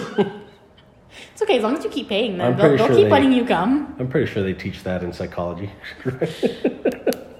okay 1.43 1.59
as 1.59 1.63
long 1.63 1.77
as 1.77 1.85
you 1.85 1.91
keep 1.91 2.09
paying 2.09 2.39
them. 2.39 2.53
I'm 2.53 2.57
They'll, 2.57 2.69
they'll 2.77 2.87
sure 2.87 2.97
keep 2.97 3.05
they- 3.05 3.11
letting 3.11 3.33
you 3.33 3.45
come. 3.45 3.95
I'm 3.99 4.09
pretty 4.09 4.31
sure 4.33 4.43
they 4.43 4.55
teach 4.55 4.83
that 4.85 5.03
in 5.03 5.13
psychology. 5.13 5.71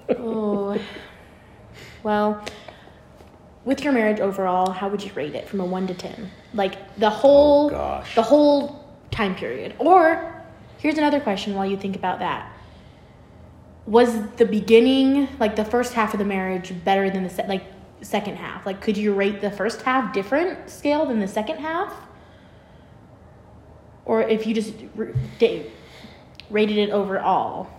Oh, 0.09 0.77
well, 2.03 2.45
with 3.65 3.83
your 3.83 3.93
marriage 3.93 4.19
overall, 4.19 4.69
how 4.71 4.89
would 4.89 5.03
you 5.03 5.11
rate 5.13 5.33
it 5.33 5.47
from 5.47 5.59
a 5.61 5.65
one 5.65 5.87
to 5.87 5.93
ten? 5.93 6.29
Like 6.53 6.97
the 6.99 7.09
whole, 7.09 7.67
Oh, 7.67 7.69
gosh. 7.69 8.13
the 8.15 8.21
whole 8.21 8.82
time 9.13 9.35
period. 9.35 9.75
Or 9.79 10.33
here's 10.77 10.97
another 10.97 11.19
question 11.19 11.55
while 11.55 11.65
you 11.65 11.77
think 11.77 11.95
about 11.95 12.19
that. 12.19 12.51
Was 13.85 14.27
the 14.37 14.45
beginning, 14.45 15.27
like 15.39 15.55
the 15.55 15.65
first 15.65 15.93
half 15.93 16.13
of 16.13 16.19
the 16.19 16.25
marriage, 16.25 16.73
better 16.83 17.09
than 17.09 17.23
the 17.23 17.29
se- 17.29 17.47
like 17.47 17.63
second 18.01 18.37
half? 18.37 18.65
Like, 18.65 18.81
could 18.81 18.97
you 18.97 19.13
rate 19.13 19.41
the 19.41 19.51
first 19.51 19.81
half 19.81 20.13
different 20.13 20.69
scale 20.69 21.05
than 21.05 21.19
the 21.19 21.27
second 21.27 21.57
half? 21.57 21.93
Or 24.05 24.21
if 24.21 24.45
you 24.45 24.53
just 24.53 24.73
r- 24.97 25.13
rated 26.49 26.77
it 26.77 26.89
overall? 26.89 27.69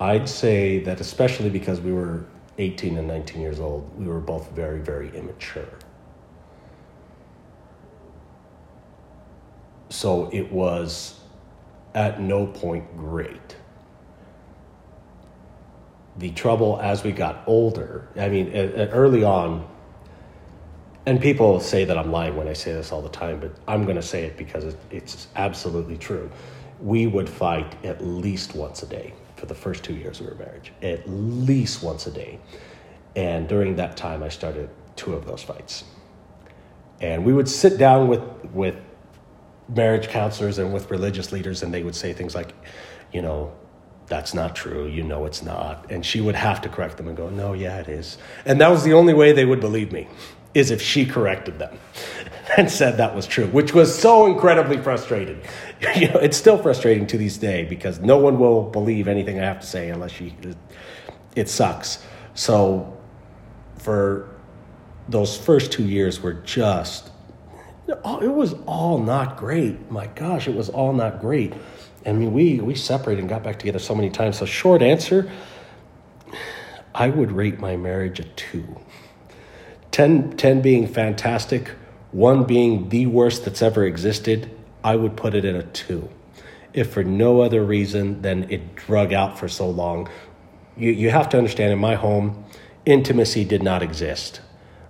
I'd 0.00 0.28
say 0.28 0.80
that, 0.80 1.00
especially 1.00 1.50
because 1.50 1.80
we 1.80 1.92
were 1.92 2.24
18 2.58 2.98
and 2.98 3.06
19 3.06 3.40
years 3.40 3.60
old, 3.60 3.88
we 3.98 4.06
were 4.06 4.20
both 4.20 4.50
very, 4.50 4.80
very 4.80 5.16
immature. 5.16 5.68
So 9.92 10.30
it 10.32 10.50
was 10.50 11.20
at 11.94 12.18
no 12.18 12.46
point 12.46 12.96
great. 12.96 13.56
The 16.16 16.30
trouble 16.30 16.80
as 16.80 17.04
we 17.04 17.12
got 17.12 17.42
older, 17.46 18.08
I 18.16 18.30
mean, 18.30 18.50
early 18.54 19.22
on, 19.22 19.68
and 21.04 21.20
people 21.20 21.60
say 21.60 21.84
that 21.84 21.98
I'm 21.98 22.10
lying 22.10 22.36
when 22.36 22.48
I 22.48 22.54
say 22.54 22.72
this 22.72 22.90
all 22.90 23.02
the 23.02 23.10
time, 23.10 23.38
but 23.38 23.54
I'm 23.68 23.84
going 23.84 23.96
to 23.96 24.02
say 24.02 24.24
it 24.24 24.38
because 24.38 24.64
it, 24.64 24.78
it's 24.90 25.26
absolutely 25.36 25.98
true. 25.98 26.30
We 26.80 27.06
would 27.06 27.28
fight 27.28 27.84
at 27.84 28.02
least 28.02 28.54
once 28.54 28.82
a 28.82 28.86
day 28.86 29.12
for 29.36 29.44
the 29.44 29.54
first 29.54 29.84
two 29.84 29.94
years 29.94 30.20
of 30.20 30.28
our 30.28 30.34
marriage, 30.36 30.72
at 30.80 31.06
least 31.06 31.82
once 31.82 32.06
a 32.06 32.10
day. 32.10 32.38
And 33.14 33.46
during 33.46 33.76
that 33.76 33.98
time, 33.98 34.22
I 34.22 34.30
started 34.30 34.70
two 34.96 35.12
of 35.12 35.26
those 35.26 35.42
fights. 35.42 35.84
And 37.02 37.26
we 37.26 37.34
would 37.34 37.48
sit 37.48 37.76
down 37.76 38.08
with, 38.08 38.22
with 38.54 38.76
marriage 39.74 40.08
counselors 40.08 40.58
and 40.58 40.72
with 40.72 40.90
religious 40.90 41.32
leaders, 41.32 41.62
and 41.62 41.72
they 41.72 41.82
would 41.82 41.94
say 41.94 42.12
things 42.12 42.34
like, 42.34 42.54
you 43.12 43.22
know, 43.22 43.52
that's 44.06 44.34
not 44.34 44.54
true. 44.54 44.86
You 44.86 45.02
know 45.02 45.24
it's 45.24 45.42
not. 45.42 45.90
And 45.90 46.04
she 46.04 46.20
would 46.20 46.34
have 46.34 46.60
to 46.62 46.68
correct 46.68 46.96
them 46.96 47.08
and 47.08 47.16
go, 47.16 47.30
no, 47.30 47.52
yeah, 47.52 47.78
it 47.78 47.88
is. 47.88 48.18
And 48.44 48.60
that 48.60 48.70
was 48.70 48.84
the 48.84 48.92
only 48.92 49.14
way 49.14 49.32
they 49.32 49.44
would 49.44 49.60
believe 49.60 49.92
me, 49.92 50.08
is 50.54 50.70
if 50.70 50.82
she 50.82 51.06
corrected 51.06 51.58
them 51.58 51.78
and 52.56 52.70
said 52.70 52.98
that 52.98 53.14
was 53.14 53.26
true, 53.26 53.46
which 53.46 53.72
was 53.72 53.96
so 53.96 54.26
incredibly 54.26 54.78
frustrating. 54.78 55.40
You 55.96 56.06
know, 56.06 56.20
it's 56.20 56.36
still 56.36 56.58
frustrating 56.58 57.08
to 57.08 57.18
this 57.18 57.36
day 57.36 57.64
because 57.64 57.98
no 57.98 58.16
one 58.16 58.38
will 58.38 58.62
believe 58.62 59.08
anything 59.08 59.40
I 59.40 59.42
have 59.42 59.58
to 59.62 59.66
say 59.66 59.90
unless 59.90 60.12
she, 60.12 60.32
it 61.34 61.48
sucks. 61.48 62.04
So 62.34 62.96
for 63.78 64.30
those 65.08 65.36
first 65.36 65.72
two 65.72 65.82
years 65.82 66.20
were 66.20 66.34
just 66.34 67.10
it 68.22 68.32
was 68.32 68.54
all 68.66 68.98
not 68.98 69.36
great. 69.36 69.90
My 69.90 70.06
gosh, 70.08 70.48
it 70.48 70.54
was 70.54 70.68
all 70.68 70.92
not 70.92 71.20
great. 71.20 71.52
I 72.04 72.12
mean, 72.12 72.32
we 72.32 72.60
we 72.60 72.74
separated 72.74 73.20
and 73.20 73.28
got 73.28 73.42
back 73.42 73.58
together 73.58 73.78
so 73.78 73.94
many 73.94 74.10
times. 74.10 74.38
So, 74.38 74.46
short 74.46 74.82
answer, 74.82 75.30
I 76.94 77.08
would 77.08 77.32
rate 77.32 77.58
my 77.58 77.76
marriage 77.76 78.20
a 78.20 78.24
two. 78.24 78.80
10, 79.92 80.36
10 80.38 80.62
being 80.62 80.86
fantastic, 80.86 81.68
one 82.12 82.44
being 82.44 82.88
the 82.88 83.06
worst 83.06 83.44
that's 83.44 83.62
ever 83.62 83.84
existed. 83.84 84.50
I 84.82 84.96
would 84.96 85.16
put 85.16 85.34
it 85.34 85.44
at 85.44 85.54
a 85.54 85.62
two. 85.64 86.08
If 86.72 86.92
for 86.92 87.04
no 87.04 87.42
other 87.42 87.62
reason 87.62 88.22
than 88.22 88.50
it 88.50 88.74
drug 88.74 89.12
out 89.12 89.38
for 89.38 89.48
so 89.48 89.68
long. 89.68 90.08
You, 90.76 90.90
you 90.90 91.10
have 91.10 91.28
to 91.30 91.38
understand 91.38 91.72
in 91.72 91.78
my 91.78 91.94
home, 91.94 92.44
intimacy 92.86 93.44
did 93.44 93.62
not 93.62 93.82
exist, 93.82 94.40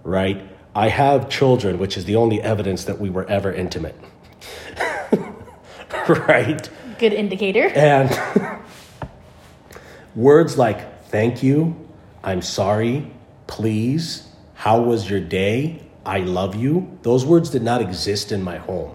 right? 0.04 0.40
I 0.74 0.88
have 0.88 1.28
children, 1.28 1.78
which 1.78 1.96
is 1.96 2.06
the 2.06 2.16
only 2.16 2.40
evidence 2.40 2.84
that 2.84 2.98
we 2.98 3.10
were 3.10 3.26
ever 3.28 3.52
intimate. 3.52 3.94
right? 6.08 6.68
Good 6.98 7.12
indicator. 7.12 7.68
And 7.74 8.10
words 10.14 10.56
like 10.56 11.04
thank 11.06 11.42
you, 11.42 11.76
I'm 12.24 12.40
sorry, 12.42 13.10
please, 13.46 14.26
how 14.54 14.80
was 14.80 15.10
your 15.10 15.20
day, 15.20 15.82
I 16.06 16.20
love 16.20 16.54
you, 16.54 16.98
those 17.02 17.26
words 17.26 17.50
did 17.50 17.62
not 17.62 17.82
exist 17.82 18.32
in 18.32 18.42
my 18.42 18.56
home. 18.56 18.94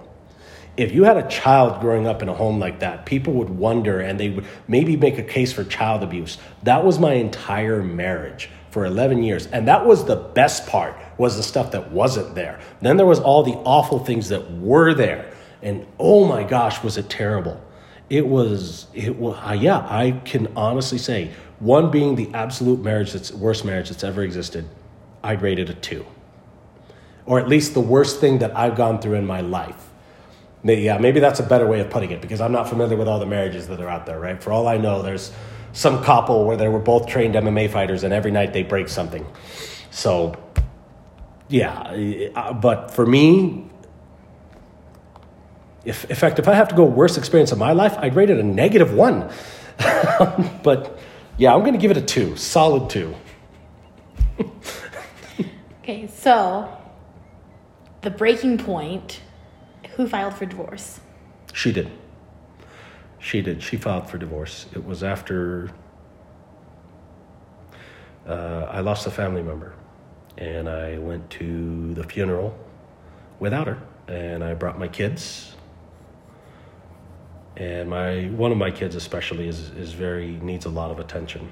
If 0.77 0.93
you 0.93 1.03
had 1.03 1.17
a 1.17 1.27
child 1.27 1.81
growing 1.81 2.07
up 2.07 2.21
in 2.21 2.29
a 2.29 2.33
home 2.33 2.59
like 2.59 2.79
that, 2.79 3.05
people 3.05 3.33
would 3.33 3.49
wonder 3.49 3.99
and 3.99 4.19
they 4.19 4.29
would 4.29 4.45
maybe 4.67 4.95
make 4.95 5.17
a 5.17 5.23
case 5.23 5.51
for 5.53 5.63
child 5.63 6.03
abuse. 6.03 6.37
That 6.63 6.83
was 6.85 6.99
my 6.99 7.13
entire 7.13 7.83
marriage. 7.83 8.49
for 8.69 8.85
11 8.85 9.23
years. 9.23 9.47
And 9.47 9.67
that 9.67 9.85
was 9.85 10.05
the 10.05 10.15
best 10.17 10.67
part, 10.67 10.95
was 11.17 11.37
the 11.37 11.43
stuff 11.43 11.71
that 11.71 11.91
wasn't 11.91 12.35
there. 12.35 12.59
Then 12.81 12.97
there 12.97 13.05
was 13.05 13.19
all 13.19 13.43
the 13.43 13.53
awful 13.63 13.99
things 13.99 14.29
that 14.29 14.51
were 14.51 14.93
there. 14.93 15.33
And 15.61 15.85
oh 15.99 16.27
my 16.27 16.43
gosh, 16.43 16.83
was 16.83 16.97
it 16.97 17.09
terrible. 17.09 17.61
It 18.09 18.27
was, 18.27 18.87
it 18.93 19.15
was, 19.17 19.37
yeah, 19.59 19.79
I 19.89 20.21
can 20.23 20.47
honestly 20.55 20.97
say, 20.97 21.31
one 21.59 21.91
being 21.91 22.15
the 22.15 22.29
absolute 22.33 22.81
marriage 22.81 23.13
that's 23.13 23.31
worst 23.31 23.65
marriage 23.65 23.89
that's 23.89 24.03
ever 24.03 24.23
existed, 24.23 24.67
I'd 25.23 25.41
rate 25.41 25.59
it 25.59 25.69
a 25.69 25.73
two. 25.73 26.05
Or 27.25 27.39
at 27.39 27.49
least 27.49 27.73
the 27.73 27.81
worst 27.81 28.21
thing 28.21 28.37
that 28.39 28.55
I've 28.55 28.75
gone 28.75 29.01
through 29.01 29.15
in 29.15 29.25
my 29.25 29.41
life. 29.41 29.89
Maybe, 30.63 30.83
yeah, 30.83 30.97
maybe 30.97 31.19
that's 31.19 31.39
a 31.39 31.43
better 31.43 31.67
way 31.67 31.79
of 31.81 31.89
putting 31.89 32.11
it 32.11 32.21
because 32.21 32.41
I'm 32.41 32.51
not 32.51 32.69
familiar 32.69 32.95
with 32.95 33.07
all 33.07 33.19
the 33.19 33.25
marriages 33.25 33.67
that 33.67 33.81
are 33.81 33.89
out 33.89 34.05
there, 34.05 34.19
right? 34.19 34.41
For 34.41 34.51
all 34.51 34.67
I 34.67 34.77
know, 34.77 35.01
there's 35.01 35.31
some 35.73 36.03
couple 36.03 36.45
where 36.45 36.57
they 36.57 36.67
were 36.67 36.79
both 36.79 37.07
trained 37.07 37.35
MMA 37.35 37.69
fighters 37.69 38.03
and 38.03 38.13
every 38.13 38.31
night 38.31 38.53
they 38.53 38.63
break 38.63 38.87
something. 38.87 39.25
So, 39.91 40.35
yeah, 41.49 42.31
uh, 42.35 42.53
but 42.53 42.91
for 42.91 43.05
me, 43.05 43.69
if, 45.85 46.05
in 46.05 46.15
fact, 46.15 46.39
if 46.39 46.47
I 46.47 46.53
have 46.53 46.67
to 46.69 46.75
go 46.75 46.83
worst 46.83 47.17
experience 47.17 47.51
of 47.51 47.57
my 47.57 47.71
life, 47.71 47.95
I'd 47.97 48.15
rate 48.15 48.29
it 48.29 48.39
a 48.39 48.43
negative 48.43 48.93
one. 48.93 49.29
but 50.63 50.99
yeah, 51.37 51.53
I'm 51.53 51.61
going 51.61 51.73
to 51.73 51.79
give 51.79 51.91
it 51.91 51.97
a 51.97 52.01
two, 52.01 52.35
solid 52.35 52.89
two. 52.89 53.15
okay, 55.81 56.07
so 56.07 56.69
the 58.01 58.09
breaking 58.09 58.57
point 58.57 59.21
who 59.95 60.07
filed 60.07 60.33
for 60.33 60.45
divorce? 60.45 60.99
She 61.53 61.71
did. 61.71 61.91
She 63.19 63.41
did. 63.41 63.63
She 63.63 63.77
filed 63.77 64.09
for 64.09 64.17
divorce. 64.17 64.67
It 64.73 64.85
was 64.85 65.03
after 65.03 65.71
uh, 68.27 68.67
I 68.69 68.81
lost 68.81 69.07
a 69.07 69.11
family 69.11 69.41
member, 69.41 69.73
and 70.37 70.69
I 70.69 70.97
went 70.97 71.29
to 71.31 71.93
the 71.93 72.03
funeral 72.03 72.57
without 73.39 73.67
her, 73.67 73.81
and 74.07 74.43
I 74.43 74.53
brought 74.53 74.77
my 74.77 74.87
kids. 74.87 75.55
And 77.55 77.89
my 77.89 78.25
one 78.25 78.51
of 78.51 78.57
my 78.57 78.69
kids 78.69 78.95
especially 78.95 79.47
is 79.47 79.71
is 79.71 79.93
very 79.93 80.31
needs 80.37 80.65
a 80.65 80.69
lot 80.69 80.91
of 80.91 80.99
attention. 80.99 81.51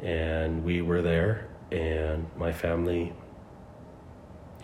And 0.00 0.64
we 0.64 0.82
were 0.82 1.02
there, 1.02 1.48
and 1.70 2.26
my 2.36 2.52
family. 2.52 3.12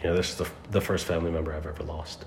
You 0.03 0.09
know, 0.09 0.17
this 0.17 0.31
is 0.31 0.37
the 0.37 0.49
the 0.71 0.81
first 0.81 1.07
family 1.07 1.31
member 1.31 1.55
I've 1.55 1.67
ever 1.67 1.85
lost. 1.85 2.25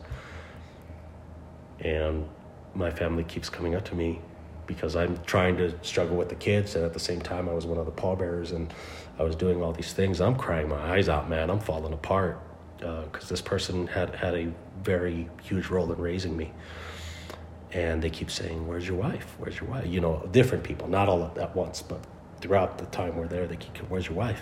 And 1.81 2.27
my 2.73 2.89
family 2.89 3.25
keeps 3.25 3.49
coming 3.49 3.75
up 3.75 3.83
to 3.85 3.95
me 3.95 4.21
because 4.65 4.95
I'm 4.95 5.17
trying 5.25 5.57
to 5.57 5.73
struggle 5.81 6.15
with 6.15 6.29
the 6.29 6.35
kids, 6.35 6.75
and 6.75 6.85
at 6.85 6.93
the 6.93 6.99
same 6.99 7.21
time, 7.21 7.47
I 7.49 7.53
was 7.53 7.65
one 7.65 7.77
of 7.77 7.85
the 7.85 7.91
pallbearers, 7.91 8.51
and 8.51 8.73
I 9.17 9.23
was 9.23 9.35
doing 9.35 9.61
all 9.61 9.71
these 9.71 9.93
things. 9.93 10.21
I'm 10.21 10.35
crying 10.35 10.69
my 10.69 10.93
eyes 10.93 11.09
out, 11.09 11.29
man. 11.29 11.49
I'm 11.49 11.59
falling 11.59 11.93
apart 11.93 12.39
because 12.77 13.25
uh, 13.25 13.29
this 13.29 13.41
person 13.41 13.87
had 13.87 14.13
had 14.15 14.35
a 14.35 14.51
very 14.83 15.29
huge 15.43 15.67
role 15.67 15.91
in 15.91 15.99
raising 15.99 16.35
me, 16.35 16.53
and 17.71 18.01
they 18.01 18.09
keep 18.09 18.29
saying, 18.29 18.67
"Where's 18.67 18.87
your 18.87 18.97
wife? 18.97 19.35
Where's 19.37 19.59
your 19.59 19.69
wife?" 19.69 19.87
You 19.87 20.01
know, 20.01 20.27
different 20.31 20.63
people, 20.63 20.87
not 20.87 21.07
all 21.07 21.31
at 21.39 21.55
once, 21.55 21.81
but 21.81 21.99
throughout 22.41 22.77
the 22.77 22.85
time 22.87 23.15
we're 23.15 23.27
there, 23.27 23.47
they 23.47 23.55
keep, 23.55 23.77
"Where's 23.89 24.07
your 24.07 24.15
wife?" 24.15 24.41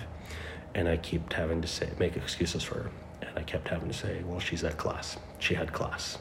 And 0.75 0.87
I 0.87 0.97
keep 0.97 1.31
having 1.33 1.61
to 1.61 1.67
say, 1.67 1.89
make 1.99 2.17
excuses 2.17 2.63
for 2.63 2.75
her, 2.75 2.91
and 3.21 3.37
I 3.37 3.43
kept 3.43 3.67
having 3.67 3.89
to 3.89 3.93
say, 3.93 4.23
"Well, 4.23 4.39
she's 4.39 4.63
at 4.63 4.77
class. 4.77 5.17
She 5.39 5.53
had 5.53 5.71
class." 5.71 6.17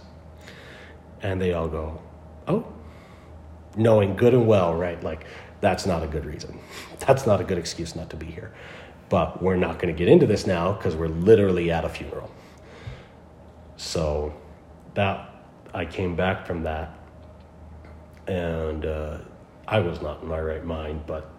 And 1.23 1.41
they 1.41 1.53
all 1.53 1.69
go, 1.69 2.01
oh, 2.49 2.67
knowing 3.77 4.17
good 4.17 4.35
and 4.35 4.47
well, 4.47 4.75
right? 4.75 5.03
Like, 5.03 5.27
that's 5.63 5.87
not 5.87 6.03
a 6.03 6.07
good 6.07 6.27
reason. 6.27 6.59
That's 6.99 7.25
not 7.25 7.41
a 7.41 7.45
good 7.45 7.57
excuse 7.57 7.97
not 7.97 8.11
to 8.11 8.17
be 8.17 8.27
here. 8.27 8.53
But 9.09 9.43
we're 9.43 9.57
not 9.57 9.79
going 9.79 9.95
to 9.95 9.99
get 9.99 10.09
into 10.09 10.27
this 10.27 10.47
now 10.47 10.73
because 10.73 10.95
we're 10.95 11.09
literally 11.09 11.71
at 11.71 11.85
a 11.85 11.89
funeral. 11.89 12.31
So 13.77 14.35
that 14.95 15.31
I 15.73 15.87
came 15.87 16.17
back 16.17 16.47
from 16.47 16.65
that, 16.65 16.99
and 18.27 18.85
uh, 18.85 19.19
I 19.67 19.79
was 19.79 20.03
not 20.03 20.23
in 20.23 20.29
my 20.29 20.41
right 20.41 20.65
mind, 20.65 21.05
but 21.07 21.31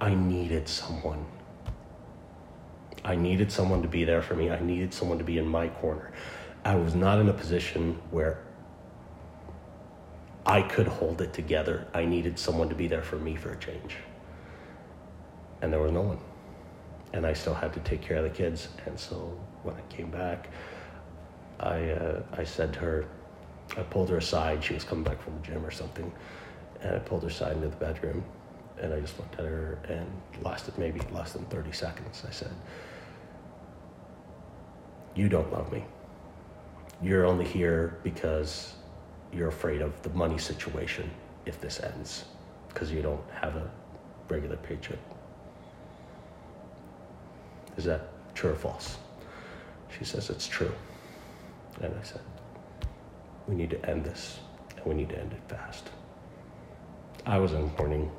I 0.00 0.14
needed 0.14 0.68
someone. 0.68 1.24
I 3.04 3.16
needed 3.16 3.50
someone 3.50 3.82
to 3.82 3.88
be 3.88 4.04
there 4.04 4.22
for 4.22 4.34
me. 4.34 4.50
I 4.50 4.60
needed 4.60 4.92
someone 4.92 5.18
to 5.18 5.24
be 5.24 5.38
in 5.38 5.46
my 5.46 5.68
corner. 5.68 6.12
I 6.64 6.74
was 6.74 6.94
not 6.94 7.18
in 7.18 7.28
a 7.28 7.32
position 7.32 7.98
where 8.10 8.42
I 10.50 10.62
could 10.62 10.88
hold 10.88 11.20
it 11.20 11.32
together. 11.32 11.86
I 11.94 12.04
needed 12.04 12.36
someone 12.36 12.68
to 12.70 12.74
be 12.74 12.88
there 12.88 13.04
for 13.04 13.14
me 13.14 13.36
for 13.36 13.52
a 13.52 13.56
change. 13.58 13.98
And 15.62 15.72
there 15.72 15.78
was 15.78 15.92
no 15.92 16.00
one. 16.00 16.18
And 17.12 17.24
I 17.24 17.34
still 17.34 17.54
had 17.54 17.72
to 17.74 17.80
take 17.80 18.02
care 18.02 18.16
of 18.16 18.24
the 18.24 18.30
kids. 18.30 18.66
And 18.84 18.98
so 18.98 19.16
when 19.62 19.76
I 19.76 19.80
came 19.82 20.10
back, 20.10 20.48
I, 21.60 21.90
uh, 21.90 22.22
I 22.32 22.42
said 22.42 22.72
to 22.72 22.80
her, 22.80 23.04
I 23.76 23.82
pulled 23.82 24.08
her 24.08 24.16
aside. 24.16 24.64
She 24.64 24.74
was 24.74 24.82
coming 24.82 25.04
back 25.04 25.22
from 25.22 25.36
the 25.36 25.46
gym 25.46 25.64
or 25.64 25.70
something. 25.70 26.12
And 26.80 26.96
I 26.96 26.98
pulled 26.98 27.22
her 27.22 27.28
aside 27.28 27.52
into 27.52 27.68
the 27.68 27.76
bedroom. 27.76 28.24
And 28.80 28.92
I 28.92 28.98
just 28.98 29.16
looked 29.20 29.38
at 29.38 29.44
her 29.44 29.78
and 29.88 30.10
lasted 30.42 30.76
maybe 30.78 31.00
less 31.12 31.32
than 31.32 31.44
30 31.44 31.70
seconds. 31.70 32.24
I 32.26 32.32
said, 32.32 32.50
You 35.14 35.28
don't 35.28 35.52
love 35.52 35.70
me. 35.70 35.84
You're 37.00 37.24
only 37.24 37.44
here 37.44 38.00
because 38.02 38.74
you're 39.32 39.48
afraid 39.48 39.80
of 39.80 40.00
the 40.02 40.10
money 40.10 40.38
situation 40.38 41.10
if 41.46 41.60
this 41.60 41.80
ends 41.80 42.24
because 42.68 42.90
you 42.90 43.02
don't 43.02 43.22
have 43.32 43.56
a 43.56 43.70
regular 44.28 44.56
paycheck. 44.56 44.98
Is 47.76 47.84
that 47.84 48.08
true 48.34 48.50
or 48.50 48.56
false? 48.56 48.96
She 49.98 50.04
says 50.04 50.30
it's 50.30 50.46
true. 50.46 50.72
And 51.80 51.94
I 51.98 52.02
said, 52.02 52.20
we 53.46 53.54
need 53.54 53.70
to 53.70 53.88
end 53.88 54.04
this 54.04 54.40
and 54.76 54.84
we 54.86 54.94
need 54.94 55.08
to 55.10 55.18
end 55.18 55.32
it 55.32 55.40
fast. 55.48 55.90
I 57.26 57.38
was 57.38 57.52
in 57.52 57.70
mourning 57.76 58.10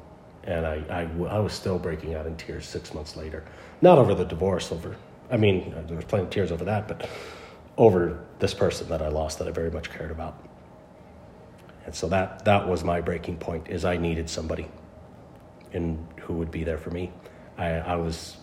and 0.43 0.65
I, 0.65 0.84
I, 0.89 1.26
I 1.28 1.39
was 1.39 1.54
still 1.54 1.78
breaking 1.78 2.15
out 2.15 2.26
in 2.26 2.36
tears 2.36 2.65
six 2.65 2.93
months 2.93 3.15
later. 3.15 3.43
Not 3.82 3.97
over 3.97 4.15
the 4.15 4.26
divorce, 4.26 4.71
over, 4.71 4.95
I 5.30 5.38
mean, 5.38 5.74
there 5.88 5.95
was 5.95 6.06
plenty 6.06 6.26
of 6.26 6.30
tears 6.32 6.52
over 6.52 6.65
that, 6.65 6.88
but 6.88 7.08
over 7.78 8.19
this 8.39 8.54
person 8.54 8.89
that 8.89 9.02
I 9.02 9.08
lost 9.08 9.39
that 9.39 9.47
I 9.47 9.52
very 9.52 9.71
much 9.71 9.91
cared 9.91 10.12
about. 10.12 10.43
And 11.86 11.96
so 11.96 12.08
that, 12.10 12.46
that 12.46 12.67
was 12.67 12.84
my 12.84 13.02
breaking 13.02 13.38
point 13.38 13.70
is 13.70 13.86
I 13.86 13.98
needed 13.98 14.30
somebody 14.30 14.67
and 15.74 16.06
who 16.22 16.34
would 16.36 16.52
be 16.52 16.63
there 16.63 16.78
for 16.78 16.91
me. 16.91 17.12
I, 17.58 17.70
I 17.70 17.96
was, 17.96 18.38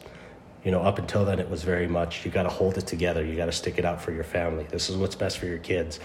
you 0.64 0.70
know, 0.70 0.82
up 0.82 0.98
until 0.98 1.24
then 1.24 1.38
it 1.38 1.48
was 1.48 1.62
very 1.62 1.86
much 1.86 2.24
you 2.24 2.30
got 2.30 2.44
to 2.44 2.48
hold 2.48 2.78
it 2.78 2.86
together. 2.86 3.24
You 3.24 3.36
got 3.36 3.46
to 3.46 3.52
stick 3.52 3.78
it 3.78 3.84
out 3.84 4.00
for 4.00 4.12
your 4.12 4.24
family. 4.24 4.66
This 4.68 4.90
is 4.90 4.96
what's 4.96 5.14
best 5.14 5.38
for 5.38 5.46
your 5.46 5.58
kids. 5.58 6.00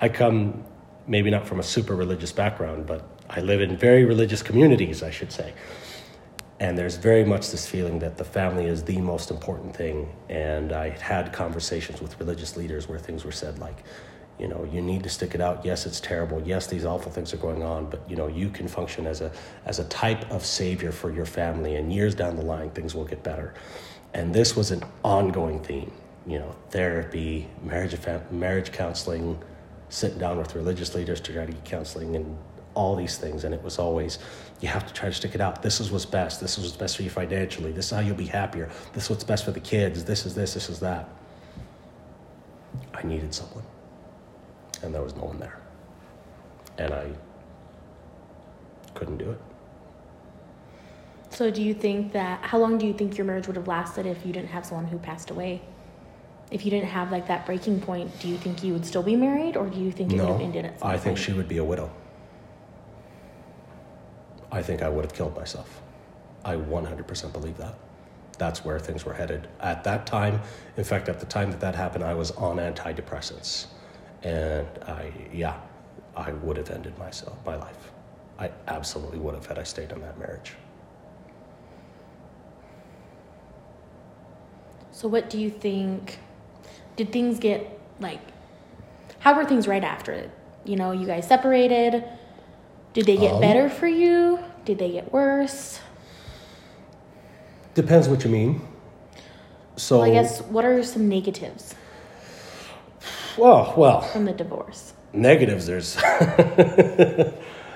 I 0.00 0.08
come 0.08 0.64
maybe 1.06 1.30
not 1.30 1.46
from 1.46 1.60
a 1.60 1.62
super 1.62 1.94
religious 1.94 2.32
background, 2.32 2.86
but 2.86 3.06
I 3.28 3.40
live 3.40 3.60
in 3.60 3.76
very 3.76 4.04
religious 4.04 4.42
communities, 4.42 5.02
I 5.02 5.10
should 5.10 5.32
say. 5.32 5.52
And 6.60 6.78
there's 6.78 6.96
very 6.96 7.24
much 7.24 7.50
this 7.50 7.66
feeling 7.66 7.98
that 7.98 8.16
the 8.16 8.24
family 8.24 8.66
is 8.66 8.84
the 8.84 8.98
most 8.98 9.30
important 9.30 9.74
thing. 9.74 10.14
And 10.28 10.72
I 10.72 10.90
had 10.90 11.32
conversations 11.32 12.00
with 12.00 12.18
religious 12.20 12.56
leaders 12.56 12.88
where 12.88 12.98
things 12.98 13.24
were 13.24 13.32
said 13.32 13.58
like, 13.58 13.82
you 14.38 14.48
know 14.48 14.68
you 14.70 14.80
need 14.82 15.02
to 15.02 15.08
stick 15.08 15.34
it 15.34 15.40
out. 15.40 15.64
Yes 15.64 15.86
it's 15.86 16.00
terrible. 16.00 16.42
Yes 16.42 16.66
these 16.66 16.84
awful 16.84 17.10
things 17.12 17.32
are 17.32 17.38
going 17.38 17.62
on 17.62 17.88
but 17.90 18.08
you 18.08 18.16
know 18.16 18.26
you 18.26 18.48
can 18.48 18.68
function 18.68 19.06
as 19.06 19.20
a 19.20 19.30
as 19.64 19.78
a 19.78 19.84
type 19.84 20.30
of 20.30 20.44
savior 20.44 20.92
for 20.92 21.12
your 21.12 21.26
family 21.26 21.76
and 21.76 21.92
years 21.92 22.14
down 22.14 22.36
the 22.36 22.42
line 22.42 22.70
things 22.70 22.94
will 22.94 23.04
get 23.04 23.22
better. 23.22 23.54
And 24.12 24.34
this 24.34 24.56
was 24.56 24.70
an 24.70 24.82
ongoing 25.04 25.60
theme 25.60 25.92
you 26.26 26.38
know 26.38 26.54
therapy 26.70 27.48
marriage 27.62 27.96
marriage 28.30 28.72
counseling 28.72 29.38
sitting 29.88 30.18
down 30.18 30.38
with 30.38 30.54
religious 30.54 30.94
leaders 30.94 31.20
to 31.20 31.32
try 31.32 31.46
to 31.46 31.52
get 31.52 31.64
counseling 31.64 32.16
and 32.16 32.36
all 32.74 32.96
these 32.96 33.16
things. 33.16 33.44
And 33.44 33.54
it 33.54 33.62
was 33.62 33.78
always 33.78 34.18
you 34.60 34.68
have 34.68 34.86
to 34.86 34.92
try 34.92 35.08
to 35.08 35.14
stick 35.14 35.34
it 35.34 35.40
out. 35.40 35.62
This 35.62 35.80
is 35.80 35.90
what's 35.90 36.06
best. 36.06 36.40
This 36.40 36.58
is 36.58 36.64
what's 36.64 36.76
best 36.76 36.96
for 36.96 37.02
you 37.02 37.10
financially. 37.10 37.72
This 37.72 37.86
is 37.86 37.90
how 37.92 38.00
you'll 38.00 38.16
be 38.16 38.26
happier. 38.26 38.70
This 38.92 39.04
is 39.04 39.10
what's 39.10 39.24
best 39.24 39.44
for 39.44 39.52
the 39.52 39.60
kids. 39.60 40.04
This 40.04 40.26
is 40.26 40.34
this. 40.34 40.54
This 40.54 40.68
is 40.68 40.80
that. 40.80 41.08
I 42.92 43.02
needed 43.06 43.34
someone 43.34 43.64
and 44.84 44.94
there 44.94 45.02
was 45.02 45.16
no 45.16 45.24
one 45.24 45.38
there. 45.40 45.58
And 46.78 46.92
I 46.92 47.10
couldn't 48.94 49.16
do 49.16 49.30
it. 49.30 49.40
So, 51.30 51.50
do 51.50 51.62
you 51.62 51.74
think 51.74 52.12
that, 52.12 52.44
how 52.44 52.58
long 52.58 52.78
do 52.78 52.86
you 52.86 52.92
think 52.92 53.18
your 53.18 53.24
marriage 53.24 53.48
would 53.48 53.56
have 53.56 53.66
lasted 53.66 54.06
if 54.06 54.24
you 54.24 54.32
didn't 54.32 54.50
have 54.50 54.64
someone 54.64 54.86
who 54.86 54.98
passed 54.98 55.30
away? 55.30 55.62
If 56.52 56.64
you 56.64 56.70
didn't 56.70 56.90
have 56.90 57.10
like 57.10 57.26
that 57.26 57.44
breaking 57.46 57.80
point, 57.80 58.16
do 58.20 58.28
you 58.28 58.36
think 58.36 58.62
you 58.62 58.72
would 58.72 58.86
still 58.86 59.02
be 59.02 59.16
married 59.16 59.56
or 59.56 59.66
do 59.66 59.80
you 59.80 59.90
think 59.90 60.12
it 60.12 60.16
no, 60.16 60.26
would 60.26 60.32
have 60.32 60.40
ended 60.40 60.66
at 60.66 60.78
some 60.78 60.88
I 60.88 60.96
think 60.96 61.18
she 61.18 61.32
would 61.32 61.48
be 61.48 61.58
a 61.58 61.64
widow. 61.64 61.90
I 64.52 64.62
think 64.62 64.82
I 64.82 64.88
would 64.88 65.04
have 65.04 65.14
killed 65.14 65.34
myself. 65.34 65.82
I 66.44 66.54
100% 66.54 67.32
believe 67.32 67.56
that. 67.56 67.74
That's 68.38 68.64
where 68.64 68.78
things 68.78 69.04
were 69.04 69.14
headed. 69.14 69.48
At 69.58 69.82
that 69.84 70.06
time, 70.06 70.40
in 70.76 70.84
fact, 70.84 71.08
at 71.08 71.18
the 71.18 71.26
time 71.26 71.50
that 71.50 71.60
that 71.60 71.74
happened, 71.74 72.04
I 72.04 72.14
was 72.14 72.30
on 72.32 72.58
antidepressants 72.58 73.66
and 74.24 74.66
I, 74.86 75.12
yeah, 75.32 75.60
I 76.16 76.32
would 76.32 76.56
have 76.56 76.70
ended 76.70 76.98
myself, 76.98 77.36
my 77.44 77.56
life. 77.56 77.92
I 78.38 78.50
absolutely 78.66 79.18
would 79.18 79.34
have 79.34 79.46
had 79.46 79.58
I 79.58 79.62
stayed 79.62 79.92
in 79.92 80.00
that 80.00 80.18
marriage. 80.18 80.54
So, 84.90 85.08
what 85.08 85.28
do 85.28 85.38
you 85.38 85.50
think? 85.50 86.18
Did 86.96 87.12
things 87.12 87.38
get 87.38 87.78
like? 88.00 88.20
How 89.18 89.34
were 89.36 89.44
things 89.44 89.68
right 89.68 89.84
after 89.84 90.12
it? 90.12 90.30
You 90.64 90.76
know, 90.76 90.92
you 90.92 91.06
guys 91.06 91.28
separated. 91.28 92.04
Did 92.92 93.06
they 93.06 93.16
get 93.16 93.34
um, 93.34 93.40
better 93.40 93.68
for 93.68 93.88
you? 93.88 94.38
Did 94.64 94.78
they 94.78 94.92
get 94.92 95.12
worse? 95.12 95.80
Depends 97.74 98.08
what 98.08 98.24
you 98.24 98.30
mean. 98.30 98.60
So 99.76 99.98
well, 99.98 100.10
I 100.10 100.12
guess 100.12 100.40
what 100.42 100.64
are 100.64 100.82
some 100.84 101.08
negatives? 101.08 101.74
Well, 103.36 103.74
well, 103.76 104.00
from 104.02 104.24
the 104.24 104.32
divorce? 104.32 104.94
negatives. 105.14 105.66
There's 105.66 105.96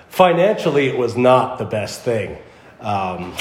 financially, 0.08 0.88
it 0.88 0.98
was 0.98 1.16
not 1.16 1.58
the 1.58 1.64
best 1.64 2.02
thing. 2.02 2.38
Um, 2.80 3.34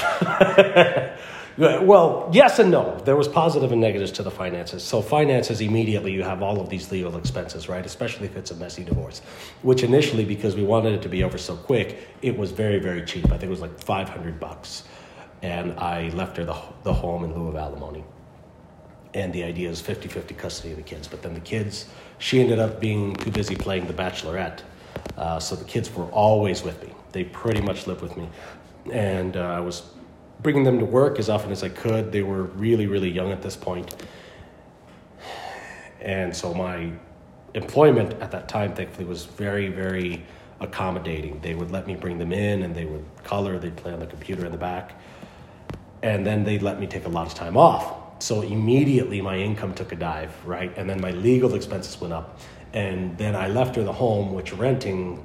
well, 1.57 2.29
yes 2.33 2.59
and 2.59 2.71
no. 2.71 2.99
There 3.05 3.15
was 3.15 3.27
positive 3.27 3.71
and 3.71 3.81
negatives 3.81 4.11
to 4.13 4.23
the 4.23 4.31
finances. 4.31 4.83
So 4.83 5.01
finances 5.01 5.61
immediately, 5.61 6.11
you 6.11 6.23
have 6.23 6.41
all 6.41 6.59
of 6.59 6.69
these 6.69 6.91
legal 6.91 7.17
expenses, 7.17 7.67
right? 7.69 7.85
Especially 7.85 8.25
if 8.27 8.35
it's 8.35 8.51
a 8.51 8.55
messy 8.55 8.83
divorce. 8.83 9.21
Which 9.61 9.83
initially, 9.83 10.25
because 10.25 10.55
we 10.55 10.63
wanted 10.63 10.93
it 10.93 11.01
to 11.03 11.09
be 11.09 11.23
over 11.23 11.37
so 11.37 11.55
quick, 11.55 12.07
it 12.21 12.37
was 12.37 12.51
very, 12.51 12.79
very 12.79 13.03
cheap. 13.05 13.25
I 13.25 13.37
think 13.37 13.43
it 13.43 13.49
was 13.49 13.61
like 13.61 13.79
five 13.79 14.09
hundred 14.09 14.39
bucks, 14.39 14.83
and 15.41 15.73
I 15.79 16.09
left 16.09 16.37
her 16.37 16.45
the 16.45 16.57
the 16.83 16.93
home 16.93 17.23
in 17.23 17.33
lieu 17.33 17.47
of 17.49 17.55
alimony 17.55 18.03
and 19.17 19.33
the 19.33 19.43
idea 19.43 19.67
is 19.67 19.81
50-50 19.81 20.37
custody 20.37 20.71
of 20.71 20.77
the 20.77 20.83
kids. 20.83 21.07
But 21.07 21.23
then 21.23 21.33
the 21.33 21.39
kids 21.39 21.85
she 22.19 22.39
ended 22.39 22.59
up 22.59 22.79
being 22.79 23.15
too 23.15 23.31
busy 23.31 23.55
playing 23.55 23.87
the 23.87 23.93
bachelorette 23.93 24.61
uh, 25.17 25.39
so 25.39 25.55
the 25.55 25.65
kids 25.65 25.93
were 25.93 26.05
always 26.05 26.63
with 26.63 26.83
me. 26.83 26.93
They 27.11 27.23
pretty 27.23 27.61
much 27.61 27.87
lived 27.87 28.01
with 28.01 28.15
me. 28.17 28.29
And 28.91 29.35
uh, 29.35 29.41
i 29.41 29.59
was 29.59 29.83
bringing 30.41 30.63
them 30.63 30.77
to 30.77 30.85
work 30.85 31.17
as 31.17 31.29
often 31.29 31.51
as 31.51 31.63
i 31.63 31.69
could. 31.69 32.11
They 32.11 32.21
were 32.21 32.43
really 32.43 32.87
really 32.87 33.09
young 33.09 33.31
at 33.31 33.41
this 33.41 33.55
point. 33.55 33.95
And 35.99 36.35
so 36.35 36.53
my 36.53 36.91
employment 37.53 38.13
at 38.21 38.29
that 38.31 38.47
time 38.47 38.75
thankfully 38.75 39.05
was 39.05 39.25
very 39.25 39.67
very 39.69 40.23
accommodating. 40.59 41.39
They 41.41 41.55
would 41.55 41.71
let 41.71 41.87
me 41.87 41.95
bring 41.95 42.17
them 42.17 42.31
in 42.31 42.63
and 42.63 42.75
they 42.75 42.85
would 42.85 43.05
color 43.23 43.59
they'd 43.59 43.75
play 43.75 43.93
on 43.93 43.99
the 43.99 44.07
computer 44.07 44.45
in 44.45 44.51
the 44.51 44.57
back. 44.57 44.99
And 46.03 46.25
then 46.25 46.43
they'd 46.43 46.61
let 46.61 46.79
me 46.79 46.87
take 46.87 47.05
a 47.05 47.09
lot 47.09 47.27
of 47.27 47.33
time 47.33 47.57
off. 47.57 48.06
So 48.19 48.41
immediately 48.41 49.21
my 49.21 49.37
income 49.37 49.73
took 49.73 49.91
a 49.91 49.95
dive, 49.95 50.33
right? 50.45 50.75
And 50.77 50.89
then 50.89 50.99
my 51.01 51.11
legal 51.11 51.53
expenses 51.55 51.99
went 51.99 52.13
up. 52.13 52.39
And 52.73 53.17
then 53.17 53.35
I 53.35 53.47
left 53.47 53.75
her 53.75 53.83
the 53.83 53.93
home, 53.93 54.33
which 54.33 54.53
renting 54.53 55.23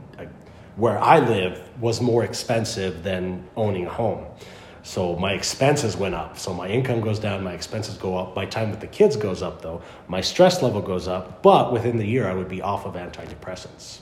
where 0.76 0.98
I 0.98 1.18
live 1.18 1.60
was 1.80 2.00
more 2.00 2.24
expensive 2.24 3.02
than 3.02 3.46
owning 3.56 3.86
a 3.86 3.90
home. 3.90 4.24
So 4.82 5.14
my 5.16 5.32
expenses 5.32 5.96
went 5.96 6.14
up. 6.14 6.38
So 6.38 6.52
my 6.54 6.66
income 6.68 7.02
goes 7.02 7.18
down, 7.18 7.44
my 7.44 7.52
expenses 7.52 7.96
go 7.96 8.16
up. 8.16 8.34
My 8.34 8.46
time 8.46 8.70
with 8.70 8.80
the 8.80 8.86
kids 8.86 9.16
goes 9.16 9.42
up, 9.42 9.62
though. 9.62 9.82
My 10.08 10.20
stress 10.20 10.62
level 10.62 10.80
goes 10.80 11.06
up. 11.06 11.42
But 11.42 11.72
within 11.72 11.98
the 11.98 12.06
year, 12.06 12.28
I 12.28 12.34
would 12.34 12.48
be 12.48 12.62
off 12.62 12.84
of 12.86 12.94
antidepressants. 12.94 13.98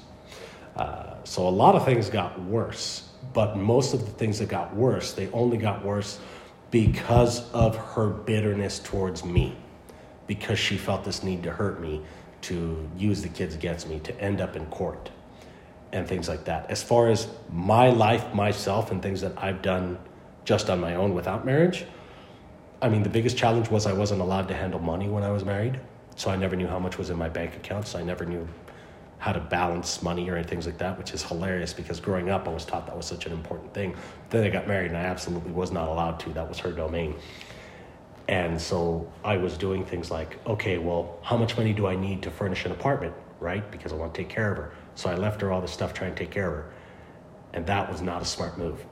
Uh, 0.77 1.15
so 1.25 1.47
a 1.47 1.51
lot 1.51 1.75
of 1.75 1.85
things 1.85 2.09
got 2.09 2.41
worse, 2.45 3.09
but 3.35 3.57
most 3.57 3.93
of 3.93 4.07
the 4.07 4.13
things 4.13 4.39
that 4.39 4.49
got 4.49 4.75
worse, 4.75 5.13
they 5.13 5.29
only 5.33 5.59
got 5.59 5.85
worse 5.85 6.19
because 6.71 7.51
of 7.53 7.77
her 7.77 8.09
bitterness 8.09 8.79
towards 8.79 9.25
me, 9.25 9.57
because 10.27 10.59
she 10.59 10.77
felt 10.77 11.05
this 11.05 11.23
need 11.23 11.43
to 11.43 11.51
hurt 11.51 11.81
me, 11.81 12.03
to 12.43 12.89
use 12.97 13.23
the 13.23 13.29
kids 13.29 13.55
against 13.55 13.89
me, 13.89 13.99
to 14.01 14.19
end 14.21 14.41
up 14.41 14.57
in 14.57 14.67
court, 14.67 15.11
and 15.93 16.07
things 16.07 16.29
like 16.29 16.45
that. 16.45 16.71
As 16.71 16.83
far 16.83 17.09
as 17.09 17.29
my 17.53 17.91
life, 17.91 18.33
myself, 18.33 18.91
and 18.91 19.03
things 19.03 19.21
that 19.21 19.33
I've 19.37 19.63
done 19.63 19.99
just 20.45 20.71
on 20.71 20.81
my 20.81 20.95
own 20.95 21.15
without 21.15 21.45
marriage, 21.45 21.85
I 22.81 22.89
mean, 22.89 23.03
the 23.03 23.11
biggest 23.11 23.37
challenge 23.37 23.69
was 23.69 23.87
I 23.87 23.93
wasn't 23.93 24.21
allowed 24.21 24.49
to 24.49 24.55
handle 24.55 24.81
money 24.81 25.09
when 25.09 25.23
I 25.23 25.31
was 25.31 25.45
married. 25.45 25.79
So 26.17 26.31
I 26.31 26.37
never 26.37 26.57
knew 26.57 26.67
how 26.67 26.79
much 26.79 26.99
was 26.99 27.11
in 27.11 27.17
my 27.17 27.29
bank 27.29 27.57
accounts. 27.57 27.91
So 27.91 27.99
I 27.99 28.03
never 28.03 28.25
knew 28.25 28.47
how 29.21 29.33
to 29.33 29.39
balance 29.39 30.03
money 30.03 30.29
or 30.31 30.43
things 30.43 30.65
like 30.65 30.79
that, 30.79 30.99
which 30.99 31.13
is 31.13 31.23
hilarious 31.23 31.75
because 31.75 32.01
growing 32.01 32.31
up 32.31 32.49
I 32.49 32.51
was 32.51 32.65
taught 32.65 32.87
that 32.87 32.97
was 32.97 33.05
such 33.05 33.27
an 33.27 33.33
important 33.33 33.73
thing. 33.75 33.95
Then 34.31 34.45
I 34.45 34.49
got 34.49 34.67
married 34.67 34.89
and 34.89 34.97
I 34.97 35.03
absolutely 35.05 35.53
was 35.53 35.71
not 35.71 35.89
allowed 35.89 36.19
to. 36.21 36.31
That 36.31 36.49
was 36.49 36.59
her 36.61 36.73
domain. 36.73 37.15
And 38.29 38.59
so 38.59 39.13
I 39.23 39.37
was 39.37 39.59
doing 39.59 39.85
things 39.85 40.11
like, 40.11 40.39
okay, 40.47 40.79
well, 40.79 41.19
how 41.23 41.37
much 41.37 41.57
money 41.59 41.75
do 41.75 41.87
I 41.87 41.97
need 41.97 42.23
to 42.23 42.31
furnish 42.31 42.65
an 42.65 42.73
apartment, 42.73 43.13
right? 43.41 43.71
Because 43.71 43.93
I 43.93 43.97
want 43.97 44.15
to 44.15 44.23
take 44.23 44.31
care 44.31 44.51
of 44.51 44.57
her. 44.57 44.73
So 44.95 45.11
I 45.11 45.17
left 45.17 45.43
her 45.43 45.53
all 45.53 45.61
this 45.61 45.73
stuff 45.73 45.93
trying 45.93 46.15
to 46.15 46.19
take 46.19 46.31
care 46.31 46.49
of 46.49 46.55
her. 46.55 46.73
And 47.53 47.67
that 47.67 47.91
was 47.93 48.01
not 48.01 48.23
a 48.23 48.25
smart 48.25 48.57
move. 48.57 48.83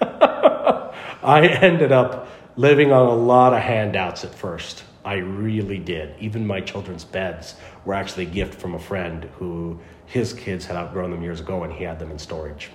I 0.02 1.46
ended 1.62 1.90
up 1.90 2.28
living 2.56 2.92
on 2.92 3.06
a 3.06 3.14
lot 3.14 3.54
of 3.54 3.60
handouts 3.62 4.24
at 4.24 4.34
first. 4.34 4.84
I 5.04 5.14
really 5.14 5.78
did. 5.78 6.14
Even 6.20 6.46
my 6.46 6.60
children's 6.60 7.04
beds 7.04 7.56
were 7.84 7.94
actually 7.94 8.24
a 8.24 8.30
gift 8.30 8.60
from 8.60 8.74
a 8.74 8.78
friend 8.78 9.24
who 9.38 9.80
his 10.06 10.32
kids 10.32 10.64
had 10.66 10.76
outgrown 10.76 11.10
them 11.10 11.22
years 11.22 11.40
ago 11.40 11.64
and 11.64 11.72
he 11.72 11.84
had 11.84 11.98
them 11.98 12.10
in 12.10 12.18
storage. 12.18 12.70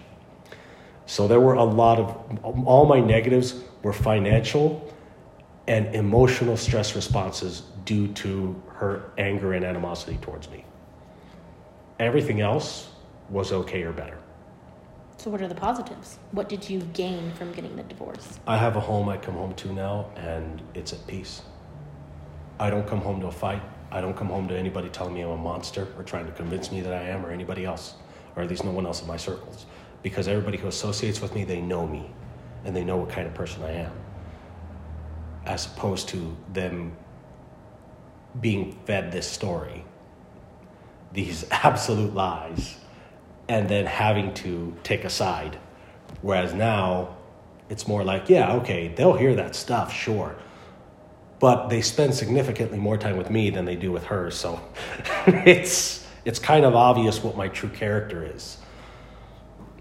So 1.05 1.27
there 1.27 1.39
were 1.39 1.53
a 1.53 1.63
lot 1.63 1.99
of, 1.99 2.43
all 2.43 2.85
my 2.85 2.99
negatives 2.99 3.63
were 3.81 3.93
financial 3.93 4.93
and 5.67 5.93
emotional 5.95 6.57
stress 6.57 6.95
responses 6.95 7.63
due 7.85 8.07
to 8.09 8.61
her 8.67 9.11
anger 9.17 9.53
and 9.53 9.63
animosity 9.63 10.17
towards 10.17 10.49
me. 10.49 10.65
Everything 11.99 12.41
else 12.41 12.89
was 13.29 13.51
okay 13.51 13.83
or 13.83 13.91
better. 13.91 14.17
So 15.17 15.31
what 15.31 15.41
are 15.41 15.47
the 15.47 15.55
positives? 15.55 16.19
What 16.31 16.47
did 16.47 16.69
you 16.69 16.81
gain 16.93 17.31
from 17.33 17.51
getting 17.51 17.75
the 17.75 17.83
divorce? 17.83 18.39
I 18.45 18.57
have 18.57 18.75
a 18.75 18.79
home 18.79 19.09
I 19.09 19.17
come 19.17 19.33
home 19.33 19.55
to 19.55 19.73
now, 19.73 20.11
and 20.15 20.61
it's 20.75 20.93
at 20.93 21.05
peace. 21.07 21.41
I 22.59 22.69
don't 22.69 22.87
come 22.87 23.01
home 23.01 23.21
to 23.21 23.27
a 23.27 23.31
fight. 23.31 23.61
I 23.91 24.01
don't 24.01 24.15
come 24.15 24.27
home 24.27 24.47
to 24.47 24.57
anybody 24.57 24.89
telling 24.89 25.13
me 25.13 25.21
I'm 25.21 25.29
a 25.29 25.37
monster 25.37 25.87
or 25.97 26.03
trying 26.03 26.25
to 26.25 26.31
convince 26.31 26.71
me 26.71 26.81
that 26.81 26.93
I 26.93 27.03
am 27.03 27.25
or 27.25 27.31
anybody 27.31 27.65
else, 27.65 27.93
or 28.35 28.43
at 28.43 28.49
least 28.49 28.63
no 28.63 28.71
one 28.71 28.85
else 28.85 29.01
in 29.01 29.07
my 29.07 29.17
circles. 29.17 29.65
Because 30.03 30.27
everybody 30.27 30.57
who 30.57 30.67
associates 30.67 31.21
with 31.21 31.33
me, 31.35 31.43
they 31.43 31.61
know 31.61 31.87
me 31.87 32.09
and 32.65 32.75
they 32.75 32.83
know 32.83 32.97
what 32.97 33.09
kind 33.09 33.27
of 33.27 33.33
person 33.33 33.63
I 33.63 33.71
am. 33.71 33.91
As 35.45 35.65
opposed 35.67 36.09
to 36.09 36.35
them 36.51 36.97
being 38.39 38.77
fed 38.85 39.11
this 39.11 39.27
story, 39.27 39.85
these 41.13 41.45
absolute 41.51 42.13
lies, 42.13 42.77
and 43.47 43.69
then 43.69 43.85
having 43.85 44.33
to 44.33 44.75
take 44.83 45.05
a 45.05 45.09
side. 45.09 45.57
Whereas 46.21 46.53
now, 46.53 47.15
it's 47.69 47.87
more 47.87 48.03
like, 48.03 48.29
yeah, 48.29 48.53
okay, 48.53 48.89
they'll 48.89 49.15
hear 49.15 49.35
that 49.35 49.55
stuff, 49.55 49.93
sure. 49.93 50.35
But 51.39 51.67
they 51.69 51.82
spend 51.82 52.15
significantly 52.15 52.80
more 52.80 52.97
time 52.97 53.17
with 53.17 53.30
me 53.30 53.50
than 53.50 53.65
they 53.65 53.76
do 53.76 53.91
with 53.91 54.06
her, 54.06 54.32
so 54.32 54.60
it's 55.28 56.06
it's 56.26 56.39
kind 56.39 56.65
of 56.65 56.76
obvious 56.76 57.23
what 57.23 57.38
my 57.38 57.47
true 57.47 57.69
character 57.69 58.26
is. 58.26 58.58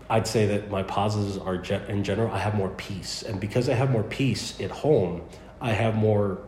I'd 0.09 0.27
say 0.27 0.47
that 0.47 0.71
my 0.71 0.83
positives 0.83 1.39
are 1.39 1.57
in 1.89 2.05
general, 2.05 2.31
I 2.31 2.39
have 2.39 2.55
more 2.55 2.69
peace, 2.71 3.23
and 3.23 3.41
because 3.41 3.69
I 3.69 3.75
have 3.75 3.91
more 3.91 4.05
peace 4.05 4.61
at 4.61 4.71
home, 4.71 5.23
I 5.61 5.73
have 5.73 5.97
more 5.97 6.39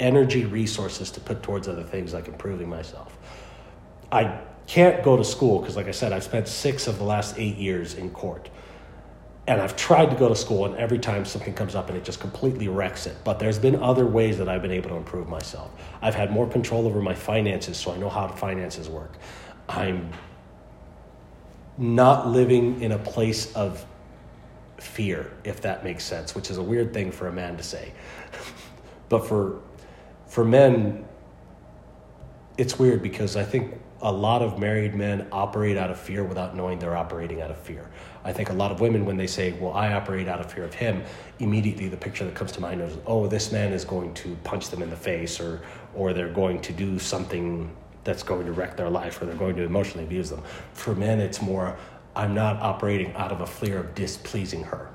energy 0.00 0.44
resources 0.44 1.10
to 1.12 1.20
put 1.20 1.42
towards 1.42 1.68
other 1.68 1.84
things 1.84 2.12
like 2.12 2.28
improving 2.28 2.68
myself. 2.68 3.16
I 4.10 4.40
can't 4.66 5.02
go 5.02 5.16
to 5.16 5.24
school 5.24 5.60
because, 5.60 5.76
like 5.76 5.88
I 5.88 5.92
said, 5.92 6.12
I've 6.12 6.24
spent 6.24 6.48
six 6.48 6.86
of 6.86 6.98
the 6.98 7.04
last 7.04 7.38
eight 7.38 7.56
years 7.56 7.94
in 7.94 8.10
court. 8.10 8.48
And 9.46 9.60
I've 9.60 9.74
tried 9.74 10.10
to 10.10 10.16
go 10.16 10.28
to 10.28 10.36
school, 10.36 10.66
and 10.66 10.76
every 10.76 11.00
time 11.00 11.24
something 11.24 11.52
comes 11.52 11.74
up 11.74 11.88
and 11.88 11.98
it 11.98 12.04
just 12.04 12.20
completely 12.20 12.68
wrecks 12.68 13.06
it. 13.06 13.16
But 13.24 13.40
there's 13.40 13.58
been 13.58 13.76
other 13.82 14.06
ways 14.06 14.38
that 14.38 14.48
I've 14.48 14.62
been 14.62 14.70
able 14.70 14.90
to 14.90 14.96
improve 14.96 15.28
myself. 15.28 15.70
I've 16.00 16.14
had 16.14 16.30
more 16.30 16.48
control 16.48 16.86
over 16.86 17.02
my 17.02 17.14
finances, 17.14 17.76
so 17.76 17.92
I 17.92 17.96
know 17.96 18.08
how 18.08 18.28
finances 18.28 18.88
work. 18.88 19.14
I'm 19.68 20.10
not 21.76 22.28
living 22.28 22.80
in 22.82 22.92
a 22.92 22.98
place 22.98 23.52
of 23.54 23.84
fear, 24.78 25.32
if 25.42 25.60
that 25.62 25.82
makes 25.82 26.04
sense, 26.04 26.34
which 26.34 26.50
is 26.50 26.58
a 26.58 26.62
weird 26.62 26.92
thing 26.92 27.10
for 27.10 27.28
a 27.28 27.32
man 27.32 27.56
to 27.56 27.62
say. 27.62 27.92
but 29.08 29.26
for 29.26 29.60
for 30.26 30.44
men, 30.44 31.04
it's 32.56 32.78
weird 32.78 33.02
because 33.02 33.36
I 33.36 33.44
think 33.44 33.78
a 34.00 34.10
lot 34.10 34.42
of 34.42 34.58
married 34.58 34.94
men 34.94 35.28
operate 35.30 35.76
out 35.76 35.90
of 35.90 35.98
fear 35.98 36.24
without 36.24 36.56
knowing 36.56 36.78
they're 36.78 36.96
operating 36.96 37.42
out 37.42 37.50
of 37.50 37.58
fear. 37.58 37.90
I 38.24 38.32
think 38.32 38.50
a 38.50 38.52
lot 38.52 38.70
of 38.70 38.80
women, 38.80 39.04
when 39.04 39.16
they 39.16 39.26
say, 39.26 39.52
Well, 39.52 39.72
I 39.72 39.92
operate 39.92 40.28
out 40.28 40.40
of 40.40 40.52
fear 40.52 40.64
of 40.64 40.74
him, 40.74 41.02
immediately 41.38 41.88
the 41.88 41.96
picture 41.96 42.24
that 42.24 42.34
comes 42.34 42.52
to 42.52 42.60
mind 42.60 42.80
is, 42.80 42.96
Oh, 43.06 43.26
this 43.26 43.50
man 43.50 43.72
is 43.72 43.84
going 43.84 44.14
to 44.14 44.36
punch 44.44 44.70
them 44.70 44.82
in 44.82 44.90
the 44.90 44.96
face, 44.96 45.40
or, 45.40 45.62
or 45.94 46.12
they're 46.12 46.32
going 46.32 46.60
to 46.62 46.72
do 46.72 46.98
something 46.98 47.74
that's 48.04 48.22
going 48.22 48.46
to 48.46 48.52
wreck 48.52 48.76
their 48.76 48.90
life, 48.90 49.20
or 49.20 49.26
they're 49.26 49.34
going 49.34 49.56
to 49.56 49.62
emotionally 49.62 50.04
abuse 50.04 50.30
them. 50.30 50.42
For 50.72 50.94
men, 50.94 51.20
it's 51.20 51.42
more, 51.42 51.76
I'm 52.14 52.34
not 52.34 52.56
operating 52.56 53.12
out 53.14 53.32
of 53.32 53.40
a 53.40 53.46
fear 53.46 53.78
of 53.78 53.94
displeasing 53.94 54.64
her, 54.64 54.90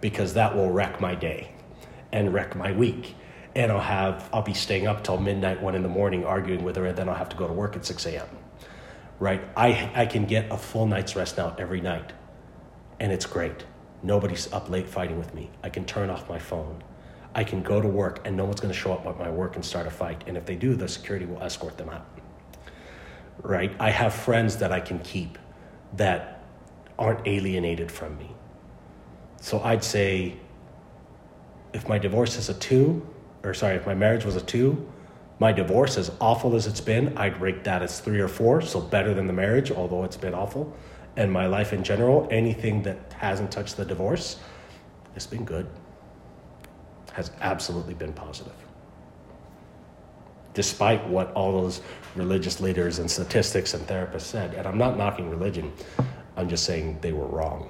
because 0.00 0.34
that 0.34 0.54
will 0.54 0.70
wreck 0.70 1.00
my 1.00 1.14
day 1.14 1.50
and 2.12 2.32
wreck 2.32 2.54
my 2.56 2.72
week 2.72 3.14
and 3.56 3.70
I'll 3.70 3.80
have 3.80 4.28
I'll 4.32 4.42
be 4.42 4.54
staying 4.54 4.86
up 4.86 5.04
till 5.04 5.18
midnight, 5.18 5.62
one 5.62 5.74
in 5.74 5.82
the 5.82 5.88
morning, 5.88 6.24
arguing 6.24 6.64
with 6.64 6.76
her, 6.76 6.86
and 6.86 6.96
then 6.96 7.08
I'll 7.08 7.14
have 7.14 7.28
to 7.30 7.36
go 7.36 7.46
to 7.46 7.52
work 7.52 7.76
at 7.76 7.84
six 7.84 8.04
a.m. 8.06 8.26
Right? 9.24 9.42
I 9.56 9.90
I 9.94 10.04
can 10.04 10.26
get 10.26 10.52
a 10.52 10.58
full 10.58 10.86
night's 10.86 11.16
rest 11.16 11.38
now 11.38 11.56
every 11.58 11.80
night, 11.80 12.12
and 13.00 13.10
it's 13.10 13.24
great. 13.24 13.64
Nobody's 14.02 14.52
up 14.52 14.68
late 14.68 14.86
fighting 14.86 15.16
with 15.16 15.32
me. 15.32 15.50
I 15.62 15.70
can 15.70 15.86
turn 15.86 16.10
off 16.10 16.28
my 16.28 16.38
phone. 16.38 16.84
I 17.34 17.42
can 17.42 17.62
go 17.62 17.80
to 17.80 17.88
work 17.88 18.20
and 18.26 18.36
no 18.36 18.44
one's 18.44 18.60
going 18.60 18.74
to 18.74 18.78
show 18.78 18.92
up 18.92 19.06
at 19.06 19.18
my 19.18 19.30
work 19.30 19.56
and 19.56 19.64
start 19.64 19.86
a 19.86 19.90
fight. 19.90 20.24
And 20.26 20.36
if 20.36 20.44
they 20.44 20.56
do, 20.56 20.74
the 20.74 20.86
security 20.86 21.24
will 21.24 21.42
escort 21.42 21.78
them 21.78 21.88
out. 21.88 22.06
Right? 23.40 23.74
I 23.80 23.88
have 23.88 24.12
friends 24.12 24.58
that 24.58 24.72
I 24.72 24.80
can 24.80 24.98
keep 24.98 25.38
that 25.94 26.44
aren't 26.98 27.26
alienated 27.26 27.90
from 27.90 28.18
me. 28.18 28.30
So 29.40 29.58
I'd 29.62 29.82
say 29.82 30.36
if 31.72 31.88
my 31.88 31.96
divorce 31.98 32.36
is 32.36 32.50
a 32.50 32.54
two, 32.54 33.08
or 33.42 33.54
sorry, 33.54 33.76
if 33.76 33.86
my 33.86 33.94
marriage 33.94 34.26
was 34.26 34.36
a 34.36 34.42
two, 34.42 34.86
my 35.38 35.52
divorce, 35.52 35.98
as 35.98 36.12
awful 36.20 36.54
as 36.54 36.66
it's 36.66 36.80
been, 36.80 37.16
I'd 37.18 37.40
rate 37.40 37.64
that 37.64 37.82
as 37.82 38.00
three 38.00 38.20
or 38.20 38.28
four, 38.28 38.60
so 38.60 38.80
better 38.80 39.14
than 39.14 39.26
the 39.26 39.32
marriage, 39.32 39.70
although 39.72 40.04
it's 40.04 40.16
been 40.16 40.34
awful. 40.34 40.72
And 41.16 41.30
my 41.30 41.46
life 41.46 41.72
in 41.72 41.82
general, 41.82 42.28
anything 42.30 42.82
that 42.82 43.12
hasn't 43.18 43.50
touched 43.50 43.76
the 43.76 43.84
divorce, 43.84 44.38
it's 45.16 45.26
been 45.26 45.44
good. 45.44 45.66
Has 47.12 47.30
absolutely 47.40 47.94
been 47.94 48.12
positive. 48.12 48.54
Despite 50.54 51.04
what 51.08 51.32
all 51.32 51.52
those 51.52 51.80
religious 52.14 52.60
leaders 52.60 53.00
and 53.00 53.10
statistics 53.10 53.74
and 53.74 53.86
therapists 53.88 54.22
said, 54.22 54.54
and 54.54 54.66
I'm 54.68 54.78
not 54.78 54.96
knocking 54.96 55.28
religion, 55.28 55.72
I'm 56.36 56.48
just 56.48 56.64
saying 56.64 56.98
they 57.00 57.12
were 57.12 57.26
wrong. 57.26 57.68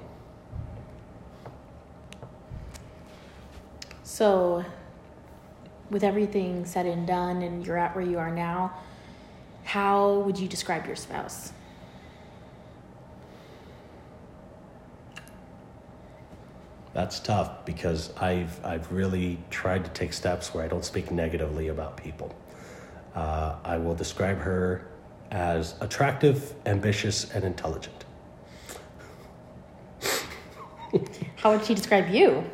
So, 4.03 4.63
with 5.89 6.03
everything 6.03 6.65
said 6.65 6.85
and 6.85 7.05
done, 7.05 7.41
and 7.41 7.65
you're 7.65 7.77
at 7.77 7.95
where 7.95 8.05
you 8.05 8.17
are 8.17 8.31
now, 8.31 8.73
how 9.63 10.19
would 10.19 10.37
you 10.37 10.47
describe 10.47 10.85
your 10.85 10.95
spouse? 10.95 11.51
That's 16.93 17.19
tough 17.19 17.65
because 17.65 18.15
I've, 18.17 18.63
I've 18.65 18.89
really 18.89 19.37
tried 19.49 19.83
to 19.83 19.91
take 19.91 20.13
steps 20.13 20.53
where 20.53 20.63
I 20.63 20.67
don't 20.67 20.85
speak 20.85 21.11
negatively 21.11 21.67
about 21.67 21.97
people. 21.97 22.33
Uh, 23.13 23.57
I 23.65 23.77
will 23.77 23.95
describe 23.95 24.37
her 24.37 24.87
as 25.31 25.75
attractive, 25.81 26.53
ambitious, 26.65 27.31
and 27.33 27.43
intelligent. 27.43 28.05
How 31.35 31.51
would 31.51 31.65
she 31.65 31.73
describe 31.73 32.07
you? 32.09 32.45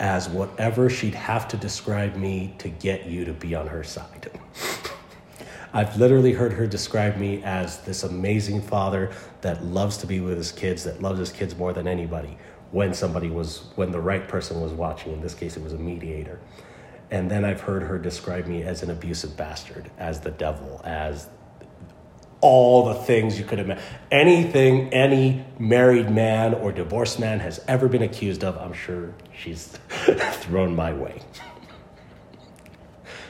As 0.00 0.28
whatever 0.28 0.88
she'd 0.88 1.14
have 1.14 1.48
to 1.48 1.56
describe 1.56 2.16
me 2.16 2.54
to 2.58 2.68
get 2.68 3.06
you 3.06 3.24
to 3.24 3.32
be 3.32 3.54
on 3.54 3.66
her 3.66 3.82
side. 3.82 4.30
I've 5.72 5.96
literally 5.96 6.32
heard 6.32 6.52
her 6.54 6.66
describe 6.66 7.16
me 7.18 7.42
as 7.44 7.78
this 7.80 8.02
amazing 8.02 8.62
father 8.62 9.12
that 9.42 9.64
loves 9.64 9.98
to 9.98 10.06
be 10.06 10.20
with 10.20 10.38
his 10.38 10.50
kids, 10.50 10.84
that 10.84 11.02
loves 11.02 11.18
his 11.18 11.30
kids 11.30 11.56
more 11.56 11.72
than 11.72 11.86
anybody 11.86 12.38
when 12.70 12.94
somebody 12.94 13.28
was, 13.28 13.64
when 13.76 13.92
the 13.92 14.00
right 14.00 14.26
person 14.26 14.60
was 14.60 14.72
watching. 14.72 15.12
In 15.12 15.20
this 15.20 15.34
case, 15.34 15.56
it 15.56 15.62
was 15.62 15.74
a 15.74 15.78
mediator. 15.78 16.40
And 17.10 17.30
then 17.30 17.44
I've 17.44 17.60
heard 17.60 17.82
her 17.82 17.98
describe 17.98 18.46
me 18.46 18.62
as 18.62 18.82
an 18.82 18.90
abusive 18.90 19.36
bastard, 19.36 19.90
as 19.98 20.20
the 20.20 20.30
devil, 20.30 20.80
as 20.84 21.28
all 22.40 22.86
the 22.86 22.94
things 22.94 23.38
you 23.38 23.44
could 23.44 23.58
imagine. 23.58 23.82
Anything 24.10 24.92
any 24.92 25.44
married 25.58 26.10
man 26.10 26.54
or 26.54 26.72
divorced 26.72 27.18
man 27.18 27.40
has 27.40 27.60
ever 27.66 27.88
been 27.88 28.02
accused 28.02 28.44
of, 28.44 28.56
I'm 28.58 28.72
sure 28.72 29.14
she's 29.36 29.66
thrown 29.88 30.76
my 30.76 30.92
way. 30.92 31.20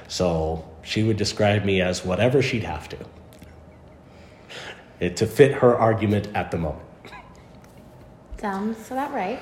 So 0.08 0.68
she 0.82 1.02
would 1.02 1.16
describe 1.16 1.64
me 1.64 1.80
as 1.80 2.04
whatever 2.04 2.42
she'd 2.42 2.64
have 2.64 2.88
to 2.90 2.98
it, 5.00 5.16
to 5.18 5.26
fit 5.26 5.52
her 5.52 5.76
argument 5.76 6.28
at 6.34 6.50
the 6.50 6.58
moment. 6.58 6.84
Sounds 8.38 8.90
about 8.90 9.12
right. 9.12 9.40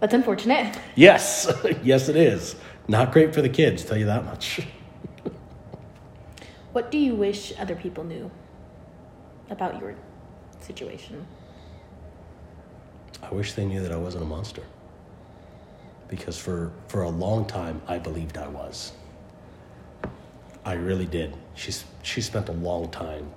That's 0.00 0.14
unfortunate. 0.14 0.78
Yes, 0.94 1.50
yes, 1.82 2.08
it 2.08 2.16
is. 2.16 2.56
Not 2.88 3.12
great 3.12 3.34
for 3.34 3.40
the 3.40 3.48
kids, 3.48 3.84
tell 3.84 3.96
you 3.96 4.06
that 4.06 4.24
much. 4.24 4.66
What 6.72 6.90
do 6.90 6.96
you 6.96 7.14
wish 7.14 7.52
other 7.58 7.76
people 7.76 8.02
knew 8.02 8.30
about 9.50 9.78
your 9.78 9.94
situation? 10.60 11.26
I 13.22 13.32
wish 13.34 13.52
they 13.52 13.66
knew 13.66 13.82
that 13.82 13.92
I 13.92 13.96
wasn't 13.96 14.24
a 14.24 14.26
monster. 14.26 14.62
Because 16.08 16.38
for, 16.38 16.72
for 16.88 17.02
a 17.02 17.08
long 17.08 17.44
time, 17.44 17.82
I 17.86 17.98
believed 17.98 18.38
I 18.38 18.48
was. 18.48 18.92
I 20.64 20.74
really 20.74 21.06
did. 21.06 21.36
She's, 21.54 21.84
she 22.02 22.20
spent 22.20 22.48
a 22.48 22.52
long 22.52 22.90
time 22.90 23.30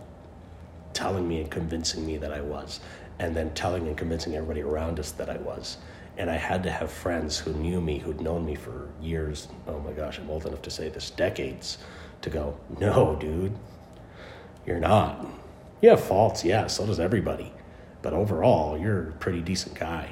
telling 0.93 1.27
me 1.27 1.41
and 1.41 1.51
convincing 1.51 2.05
me 2.05 2.17
that 2.17 2.31
I 2.31 2.39
was, 2.39 2.79
and 3.19 3.35
then 3.35 3.53
telling 3.53 3.87
and 3.87 3.97
convincing 3.97 4.35
everybody 4.35 4.61
around 4.61 4.99
us 4.99 5.11
that 5.11 5.29
I 5.29 5.37
was. 5.37 5.77
And 6.17 6.29
I 6.29 6.35
had 6.37 6.63
to 6.63 6.71
have 6.71 6.91
friends 6.91 7.37
who 7.37 7.53
knew 7.53 7.81
me, 7.81 7.99
who'd 7.99 8.21
known 8.21 8.45
me 8.45 8.55
for 8.55 8.89
years. 9.01 9.47
Oh 9.67 9.79
my 9.79 9.91
gosh, 9.91 10.17
I'm 10.17 10.29
old 10.29 10.45
enough 10.45 10.61
to 10.63 10.69
say 10.69 10.89
this 10.89 11.09
decades 11.09 11.77
to 12.21 12.29
go, 12.29 12.57
no, 12.79 13.15
dude, 13.19 13.55
you're 14.65 14.79
not. 14.79 15.25
You 15.81 15.89
have 15.89 16.01
faults, 16.03 16.43
yeah, 16.43 16.67
so 16.67 16.85
does 16.85 16.99
everybody. 16.99 17.51
But 18.01 18.13
overall, 18.13 18.77
you're 18.77 19.09
a 19.09 19.11
pretty 19.13 19.41
decent 19.41 19.75
guy. 19.75 20.09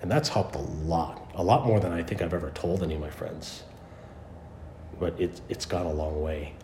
And 0.00 0.10
that's 0.10 0.28
helped 0.28 0.54
a 0.54 0.60
lot, 0.60 1.30
a 1.34 1.42
lot 1.42 1.66
more 1.66 1.80
than 1.80 1.92
I 1.92 2.02
think 2.02 2.22
I've 2.22 2.34
ever 2.34 2.50
told 2.50 2.82
any 2.82 2.94
of 2.94 3.00
my 3.00 3.10
friends. 3.10 3.62
But 4.98 5.20
it, 5.20 5.40
it's 5.48 5.66
gone 5.66 5.86
a 5.86 5.92
long 5.92 6.22
way. 6.22 6.54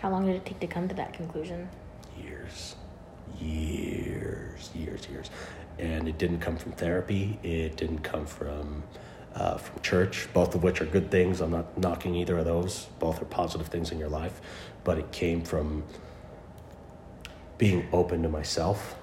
How 0.00 0.10
long 0.10 0.26
did 0.26 0.36
it 0.36 0.44
take 0.44 0.60
to 0.60 0.66
come 0.66 0.88
to 0.88 0.94
that 0.94 1.12
conclusion? 1.12 1.68
Years, 2.20 2.76
years, 3.40 4.70
years, 4.74 5.08
years. 5.08 5.30
And 5.78 6.08
it 6.08 6.18
didn't 6.18 6.40
come 6.40 6.56
from 6.56 6.72
therapy, 6.72 7.38
it 7.42 7.76
didn't 7.76 8.00
come 8.00 8.26
from 8.26 8.84
uh, 9.34 9.56
from 9.56 9.80
church, 9.80 10.28
both 10.32 10.54
of 10.54 10.62
which 10.62 10.80
are 10.80 10.84
good 10.84 11.10
things. 11.10 11.40
I'm 11.40 11.50
not 11.50 11.78
knocking 11.78 12.14
either 12.14 12.38
of 12.38 12.44
those. 12.44 12.88
Both 12.98 13.22
are 13.22 13.26
positive 13.26 13.68
things 13.68 13.90
in 13.90 13.98
your 13.98 14.08
life. 14.08 14.40
But 14.84 14.98
it 14.98 15.10
came 15.10 15.42
from 15.42 15.84
being 17.58 17.88
open 17.92 18.22
to 18.22 18.28
myself. 18.28 18.96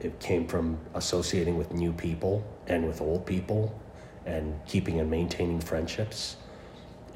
It 0.00 0.18
came 0.20 0.46
from 0.46 0.78
associating 0.94 1.56
with 1.56 1.72
new 1.72 1.92
people 1.92 2.44
and 2.66 2.86
with 2.86 3.00
old 3.00 3.26
people 3.26 3.80
and 4.26 4.58
keeping 4.66 5.00
and 5.00 5.10
maintaining 5.10 5.60
friendships. 5.60 6.36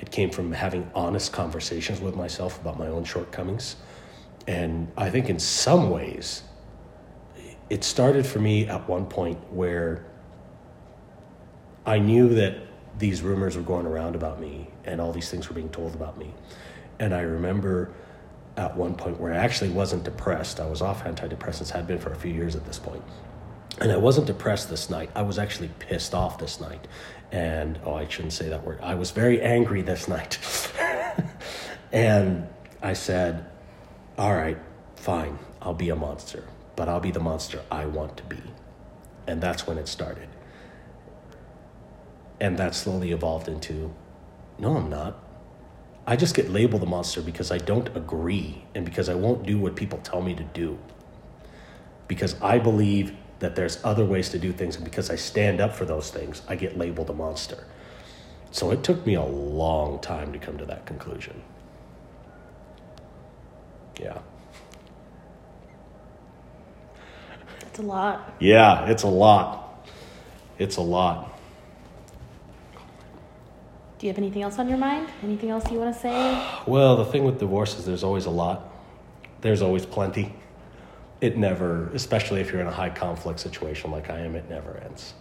It 0.00 0.10
came 0.10 0.30
from 0.30 0.52
having 0.52 0.90
honest 0.94 1.32
conversations 1.32 2.00
with 2.00 2.16
myself 2.16 2.60
about 2.60 2.78
my 2.78 2.88
own 2.88 3.04
shortcomings. 3.04 3.76
And 4.48 4.90
I 4.96 5.10
think 5.10 5.30
in 5.30 5.38
some 5.38 5.90
ways, 5.90 6.42
it 7.72 7.84
started 7.84 8.26
for 8.26 8.38
me 8.38 8.66
at 8.66 8.86
one 8.86 9.06
point 9.06 9.38
where 9.50 10.04
I 11.86 12.00
knew 12.00 12.28
that 12.34 12.58
these 12.98 13.22
rumors 13.22 13.56
were 13.56 13.62
going 13.62 13.86
around 13.86 14.14
about 14.14 14.38
me 14.38 14.68
and 14.84 15.00
all 15.00 15.10
these 15.10 15.30
things 15.30 15.48
were 15.48 15.54
being 15.54 15.70
told 15.70 15.94
about 15.94 16.18
me. 16.18 16.34
And 16.98 17.14
I 17.14 17.22
remember 17.22 17.94
at 18.58 18.76
one 18.76 18.94
point 18.94 19.18
where 19.18 19.32
I 19.32 19.38
actually 19.38 19.70
wasn't 19.70 20.04
depressed. 20.04 20.60
I 20.60 20.66
was 20.66 20.82
off 20.82 21.04
antidepressants, 21.04 21.70
had 21.70 21.86
been 21.86 21.98
for 21.98 22.12
a 22.12 22.14
few 22.14 22.30
years 22.30 22.56
at 22.56 22.66
this 22.66 22.78
point. 22.78 23.02
And 23.80 23.90
I 23.90 23.96
wasn't 23.96 24.26
depressed 24.26 24.68
this 24.68 24.90
night. 24.90 25.08
I 25.14 25.22
was 25.22 25.38
actually 25.38 25.70
pissed 25.78 26.12
off 26.12 26.36
this 26.36 26.60
night. 26.60 26.86
And, 27.30 27.80
oh, 27.86 27.94
I 27.94 28.06
shouldn't 28.06 28.34
say 28.34 28.50
that 28.50 28.66
word. 28.66 28.80
I 28.82 28.96
was 28.96 29.12
very 29.12 29.40
angry 29.40 29.80
this 29.80 30.08
night. 30.08 30.38
and 31.90 32.46
I 32.82 32.92
said, 32.92 33.46
all 34.18 34.34
right, 34.34 34.58
fine, 34.96 35.38
I'll 35.62 35.72
be 35.72 35.88
a 35.88 35.96
monster, 35.96 36.44
but 36.82 36.88
I'll 36.88 36.98
be 36.98 37.12
the 37.12 37.20
monster 37.20 37.62
I 37.70 37.86
want 37.86 38.16
to 38.16 38.24
be. 38.24 38.42
And 39.28 39.40
that's 39.40 39.68
when 39.68 39.78
it 39.78 39.86
started. 39.86 40.28
And 42.40 42.58
that 42.58 42.74
slowly 42.74 43.12
evolved 43.12 43.46
into 43.46 43.94
no, 44.58 44.76
I'm 44.76 44.90
not. 44.90 45.16
I 46.08 46.16
just 46.16 46.34
get 46.34 46.50
labeled 46.50 46.82
a 46.82 46.86
monster 46.86 47.22
because 47.22 47.52
I 47.52 47.58
don't 47.58 47.86
agree 47.96 48.64
and 48.74 48.84
because 48.84 49.08
I 49.08 49.14
won't 49.14 49.46
do 49.46 49.60
what 49.60 49.76
people 49.76 50.00
tell 50.00 50.22
me 50.22 50.34
to 50.34 50.42
do. 50.42 50.76
Because 52.08 52.34
I 52.42 52.58
believe 52.58 53.14
that 53.38 53.54
there's 53.54 53.78
other 53.84 54.04
ways 54.04 54.30
to 54.30 54.40
do 54.40 54.52
things, 54.52 54.74
and 54.74 54.84
because 54.84 55.08
I 55.08 55.14
stand 55.14 55.60
up 55.60 55.76
for 55.76 55.84
those 55.84 56.10
things, 56.10 56.42
I 56.48 56.56
get 56.56 56.76
labeled 56.76 57.10
a 57.10 57.12
monster. 57.12 57.64
So 58.50 58.72
it 58.72 58.82
took 58.82 59.06
me 59.06 59.14
a 59.14 59.22
long 59.22 60.00
time 60.00 60.32
to 60.32 60.40
come 60.40 60.58
to 60.58 60.66
that 60.66 60.84
conclusion. 60.84 61.44
Yeah. 64.00 64.18
It's 67.72 67.78
a 67.78 67.82
lot. 67.82 68.34
Yeah, 68.38 68.84
it's 68.90 69.02
a 69.02 69.08
lot. 69.08 69.88
It's 70.58 70.76
a 70.76 70.82
lot. 70.82 71.40
Do 73.98 74.06
you 74.06 74.12
have 74.12 74.18
anything 74.18 74.42
else 74.42 74.58
on 74.58 74.68
your 74.68 74.76
mind? 74.76 75.08
Anything 75.22 75.48
else 75.48 75.70
you 75.70 75.78
want 75.78 75.94
to 75.94 75.98
say? 75.98 76.46
Well, 76.66 76.96
the 76.98 77.06
thing 77.06 77.24
with 77.24 77.38
divorce 77.38 77.78
is 77.78 77.86
there's 77.86 78.04
always 78.04 78.26
a 78.26 78.30
lot. 78.30 78.70
There's 79.40 79.62
always 79.62 79.86
plenty. 79.86 80.34
It 81.22 81.38
never, 81.38 81.88
especially 81.94 82.42
if 82.42 82.52
you're 82.52 82.60
in 82.60 82.66
a 82.66 82.70
high 82.72 82.90
conflict 82.90 83.40
situation 83.40 83.90
like 83.90 84.10
I 84.10 84.18
am, 84.18 84.36
it 84.36 84.50
never 84.50 84.76
ends. 84.84 85.14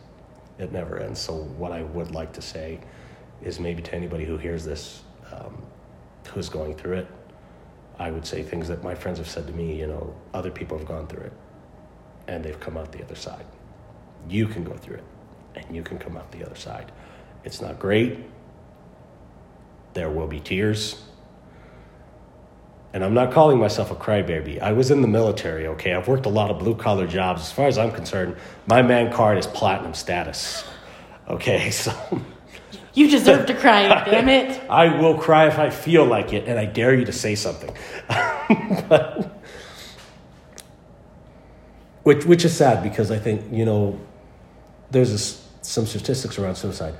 It 0.60 0.74
never 0.74 1.00
ends. 1.00 1.22
So, 1.22 1.36
what 1.58 1.72
I 1.72 1.84
would 1.84 2.12
like 2.12 2.34
to 2.34 2.42
say 2.42 2.82
is 3.42 3.62
maybe 3.62 3.82
to 3.82 3.96
anybody 3.96 4.26
who 4.26 4.38
hears 4.38 4.66
this, 4.66 5.04
um, 5.32 5.64
who's 6.34 6.50
going 6.50 6.76
through 6.76 6.98
it, 6.98 7.08
I 7.98 8.12
would 8.12 8.26
say 8.26 8.44
things 8.44 8.68
that 8.68 8.84
my 8.84 8.94
friends 8.94 9.20
have 9.20 9.30
said 9.30 9.48
to 9.48 9.54
me, 9.54 9.80
you 9.80 9.88
know, 9.88 10.14
other 10.34 10.52
people 10.52 10.78
have 10.78 10.86
gone 10.86 11.08
through 11.08 11.24
it 11.24 11.34
and 12.32 12.44
they've 12.46 12.60
come 12.60 12.78
out 12.78 12.92
the 12.92 13.04
other 13.04 13.16
side. 13.16 13.46
You 14.30 14.48
can 14.48 14.64
go 14.64 14.74
through 14.74 14.98
it 14.98 15.04
and 15.56 15.76
you 15.76 15.84
can 15.84 16.00
come 16.00 16.16
out 16.16 16.32
the 16.32 16.46
other 16.46 16.56
side. 16.56 16.92
It's 17.44 17.62
not 17.62 17.78
great. 17.78 18.20
There 19.94 20.10
will 20.10 20.28
be 20.28 20.40
tears. 20.40 21.04
And 22.94 23.04
I'm 23.04 23.14
not 23.14 23.32
calling 23.32 23.58
myself 23.58 23.92
a 23.92 23.96
crybaby. 23.96 24.62
I 24.62 24.72
was 24.72 24.92
in 24.92 25.02
the 25.02 25.08
military, 25.08 25.68
okay? 25.68 25.94
I've 25.94 26.08
worked 26.08 26.26
a 26.26 26.30
lot 26.30 26.52
of 26.52 26.60
blue 26.60 26.76
collar 26.76 27.08
jobs. 27.08 27.42
As 27.42 27.52
far 27.52 27.68
as 27.68 27.78
I'm 27.78 27.92
concerned, 27.92 28.36
my 28.68 28.82
man 28.82 29.12
card 29.12 29.38
is 29.38 29.48
platinum 29.48 29.94
status. 29.94 30.64
Okay, 31.28 31.72
so 31.84 31.94
You 32.94 33.10
deserve 33.10 33.46
to 33.48 33.54
cry, 33.54 33.88
damn 34.10 34.30
it. 34.30 34.62
I 34.70 35.00
will 35.00 35.18
cry 35.18 35.48
if 35.48 35.60
I 35.60 35.70
feel 35.70 36.06
like 36.06 36.34
it, 36.34 36.48
and 36.48 36.60
I 36.60 36.66
dare 36.66 36.94
you 36.94 37.06
to 37.06 37.14
say 37.14 37.36
something. 37.36 37.76
but, 38.90 39.41
which, 42.04 42.26
which 42.26 42.46
is 42.46 42.56
sad 42.56 42.84
because 42.84 43.12
I 43.12 43.20
think, 43.20 43.52
you 43.52 43.66
know, 43.66 44.00
there's 44.90 45.12
this, 45.12 45.48
some 45.62 45.86
statistics 45.86 46.38
around 46.38 46.56
suicide. 46.56 46.96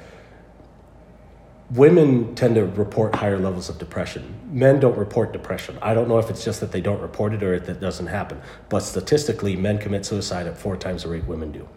Women 1.72 2.36
tend 2.36 2.56
to 2.56 2.66
report 2.66 3.16
higher 3.16 3.40
levels 3.40 3.70
of 3.70 3.78
depression. 3.78 4.36
Men 4.52 4.80
don't 4.82 4.98
report 4.98 5.32
depression. 5.32 5.78
I 5.82 5.94
don't 5.94 6.10
know 6.10 6.18
if 6.18 6.30
it's 6.30 6.44
just 6.44 6.60
that 6.60 6.72
they 6.74 6.82
don't 6.82 7.02
report 7.02 7.34
it 7.34 7.42
or 7.44 7.54
if 7.54 7.66
that 7.68 7.80
doesn't 7.80 8.08
happen. 8.08 8.42
But 8.68 8.82
statistically, 8.82 9.56
men 9.56 9.78
commit 9.78 10.06
suicide 10.06 10.48
at 10.48 10.58
four 10.58 10.76
times 10.76 11.04
the 11.04 11.10
rate 11.10 11.26
women 11.26 11.52
do. 11.54 11.68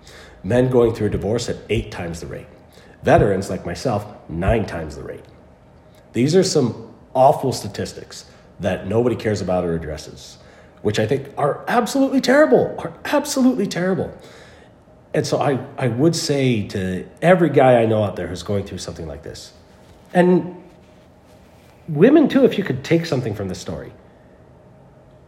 Men 0.43 0.69
going 0.69 0.95
through 0.95 1.07
a 1.07 1.11
divorce 1.11 1.49
at 1.49 1.57
eight 1.71 1.93
times 1.93 2.21
the 2.21 2.27
rate. 2.27 2.49
Veterans 3.05 3.51
like 3.51 3.65
myself, 3.65 4.05
nine 4.29 4.67
times 4.67 4.97
the 4.97 5.05
rate. 5.05 5.25
These 6.13 6.35
are 6.35 6.43
some 6.43 6.93
awful 7.15 7.53
statistics 7.53 8.25
that 8.61 8.87
nobody 8.87 9.17
cares 9.17 9.41
about 9.41 9.65
or 9.65 9.75
addresses, 9.75 10.39
which 10.85 10.99
I 10.99 11.07
think 11.07 11.31
are 11.39 11.65
absolutely 11.67 12.21
terrible, 12.21 12.75
are 12.79 12.93
absolutely 13.07 13.67
terrible. 13.67 14.15
And 15.15 15.27
so 15.27 15.41
I, 15.41 15.59
I 15.79 15.89
would 15.89 16.15
say 16.15 16.69
to 16.69 17.09
every 17.23 17.49
guy 17.49 17.81
I 17.81 17.87
know 17.87 18.05
out 18.05 18.17
there 18.17 18.27
who's 18.27 18.43
going 18.43 18.67
through 18.67 18.79
something 18.79 19.07
like 19.09 19.23
this, 19.23 19.55
and 20.13 20.63
women 21.89 22.29
too, 22.29 22.45
if 22.45 22.59
you 22.59 22.65
could 22.65 22.85
take 22.85 23.07
something 23.07 23.35
from 23.35 23.49
the 23.49 23.55
story, 23.55 23.95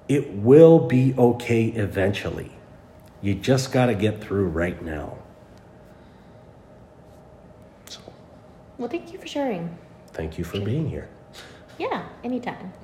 it 0.08 0.30
will 0.34 0.78
be 0.78 1.14
okay 1.16 1.68
eventually. 1.68 2.52
You 3.22 3.34
just 3.34 3.72
got 3.72 3.86
to 3.86 3.94
get 3.94 4.20
through 4.22 4.48
right 4.48 4.80
now. 4.82 5.16
So 7.88 8.00
Well, 8.76 8.90
thank 8.90 9.10
you 9.10 9.18
for 9.18 9.26
sharing. 9.26 9.74
thank 10.12 10.36
you 10.36 10.44
for 10.44 10.60
being 10.60 10.90
here. 10.90 11.08
Yeah, 11.78 12.04
anytime. 12.22 12.74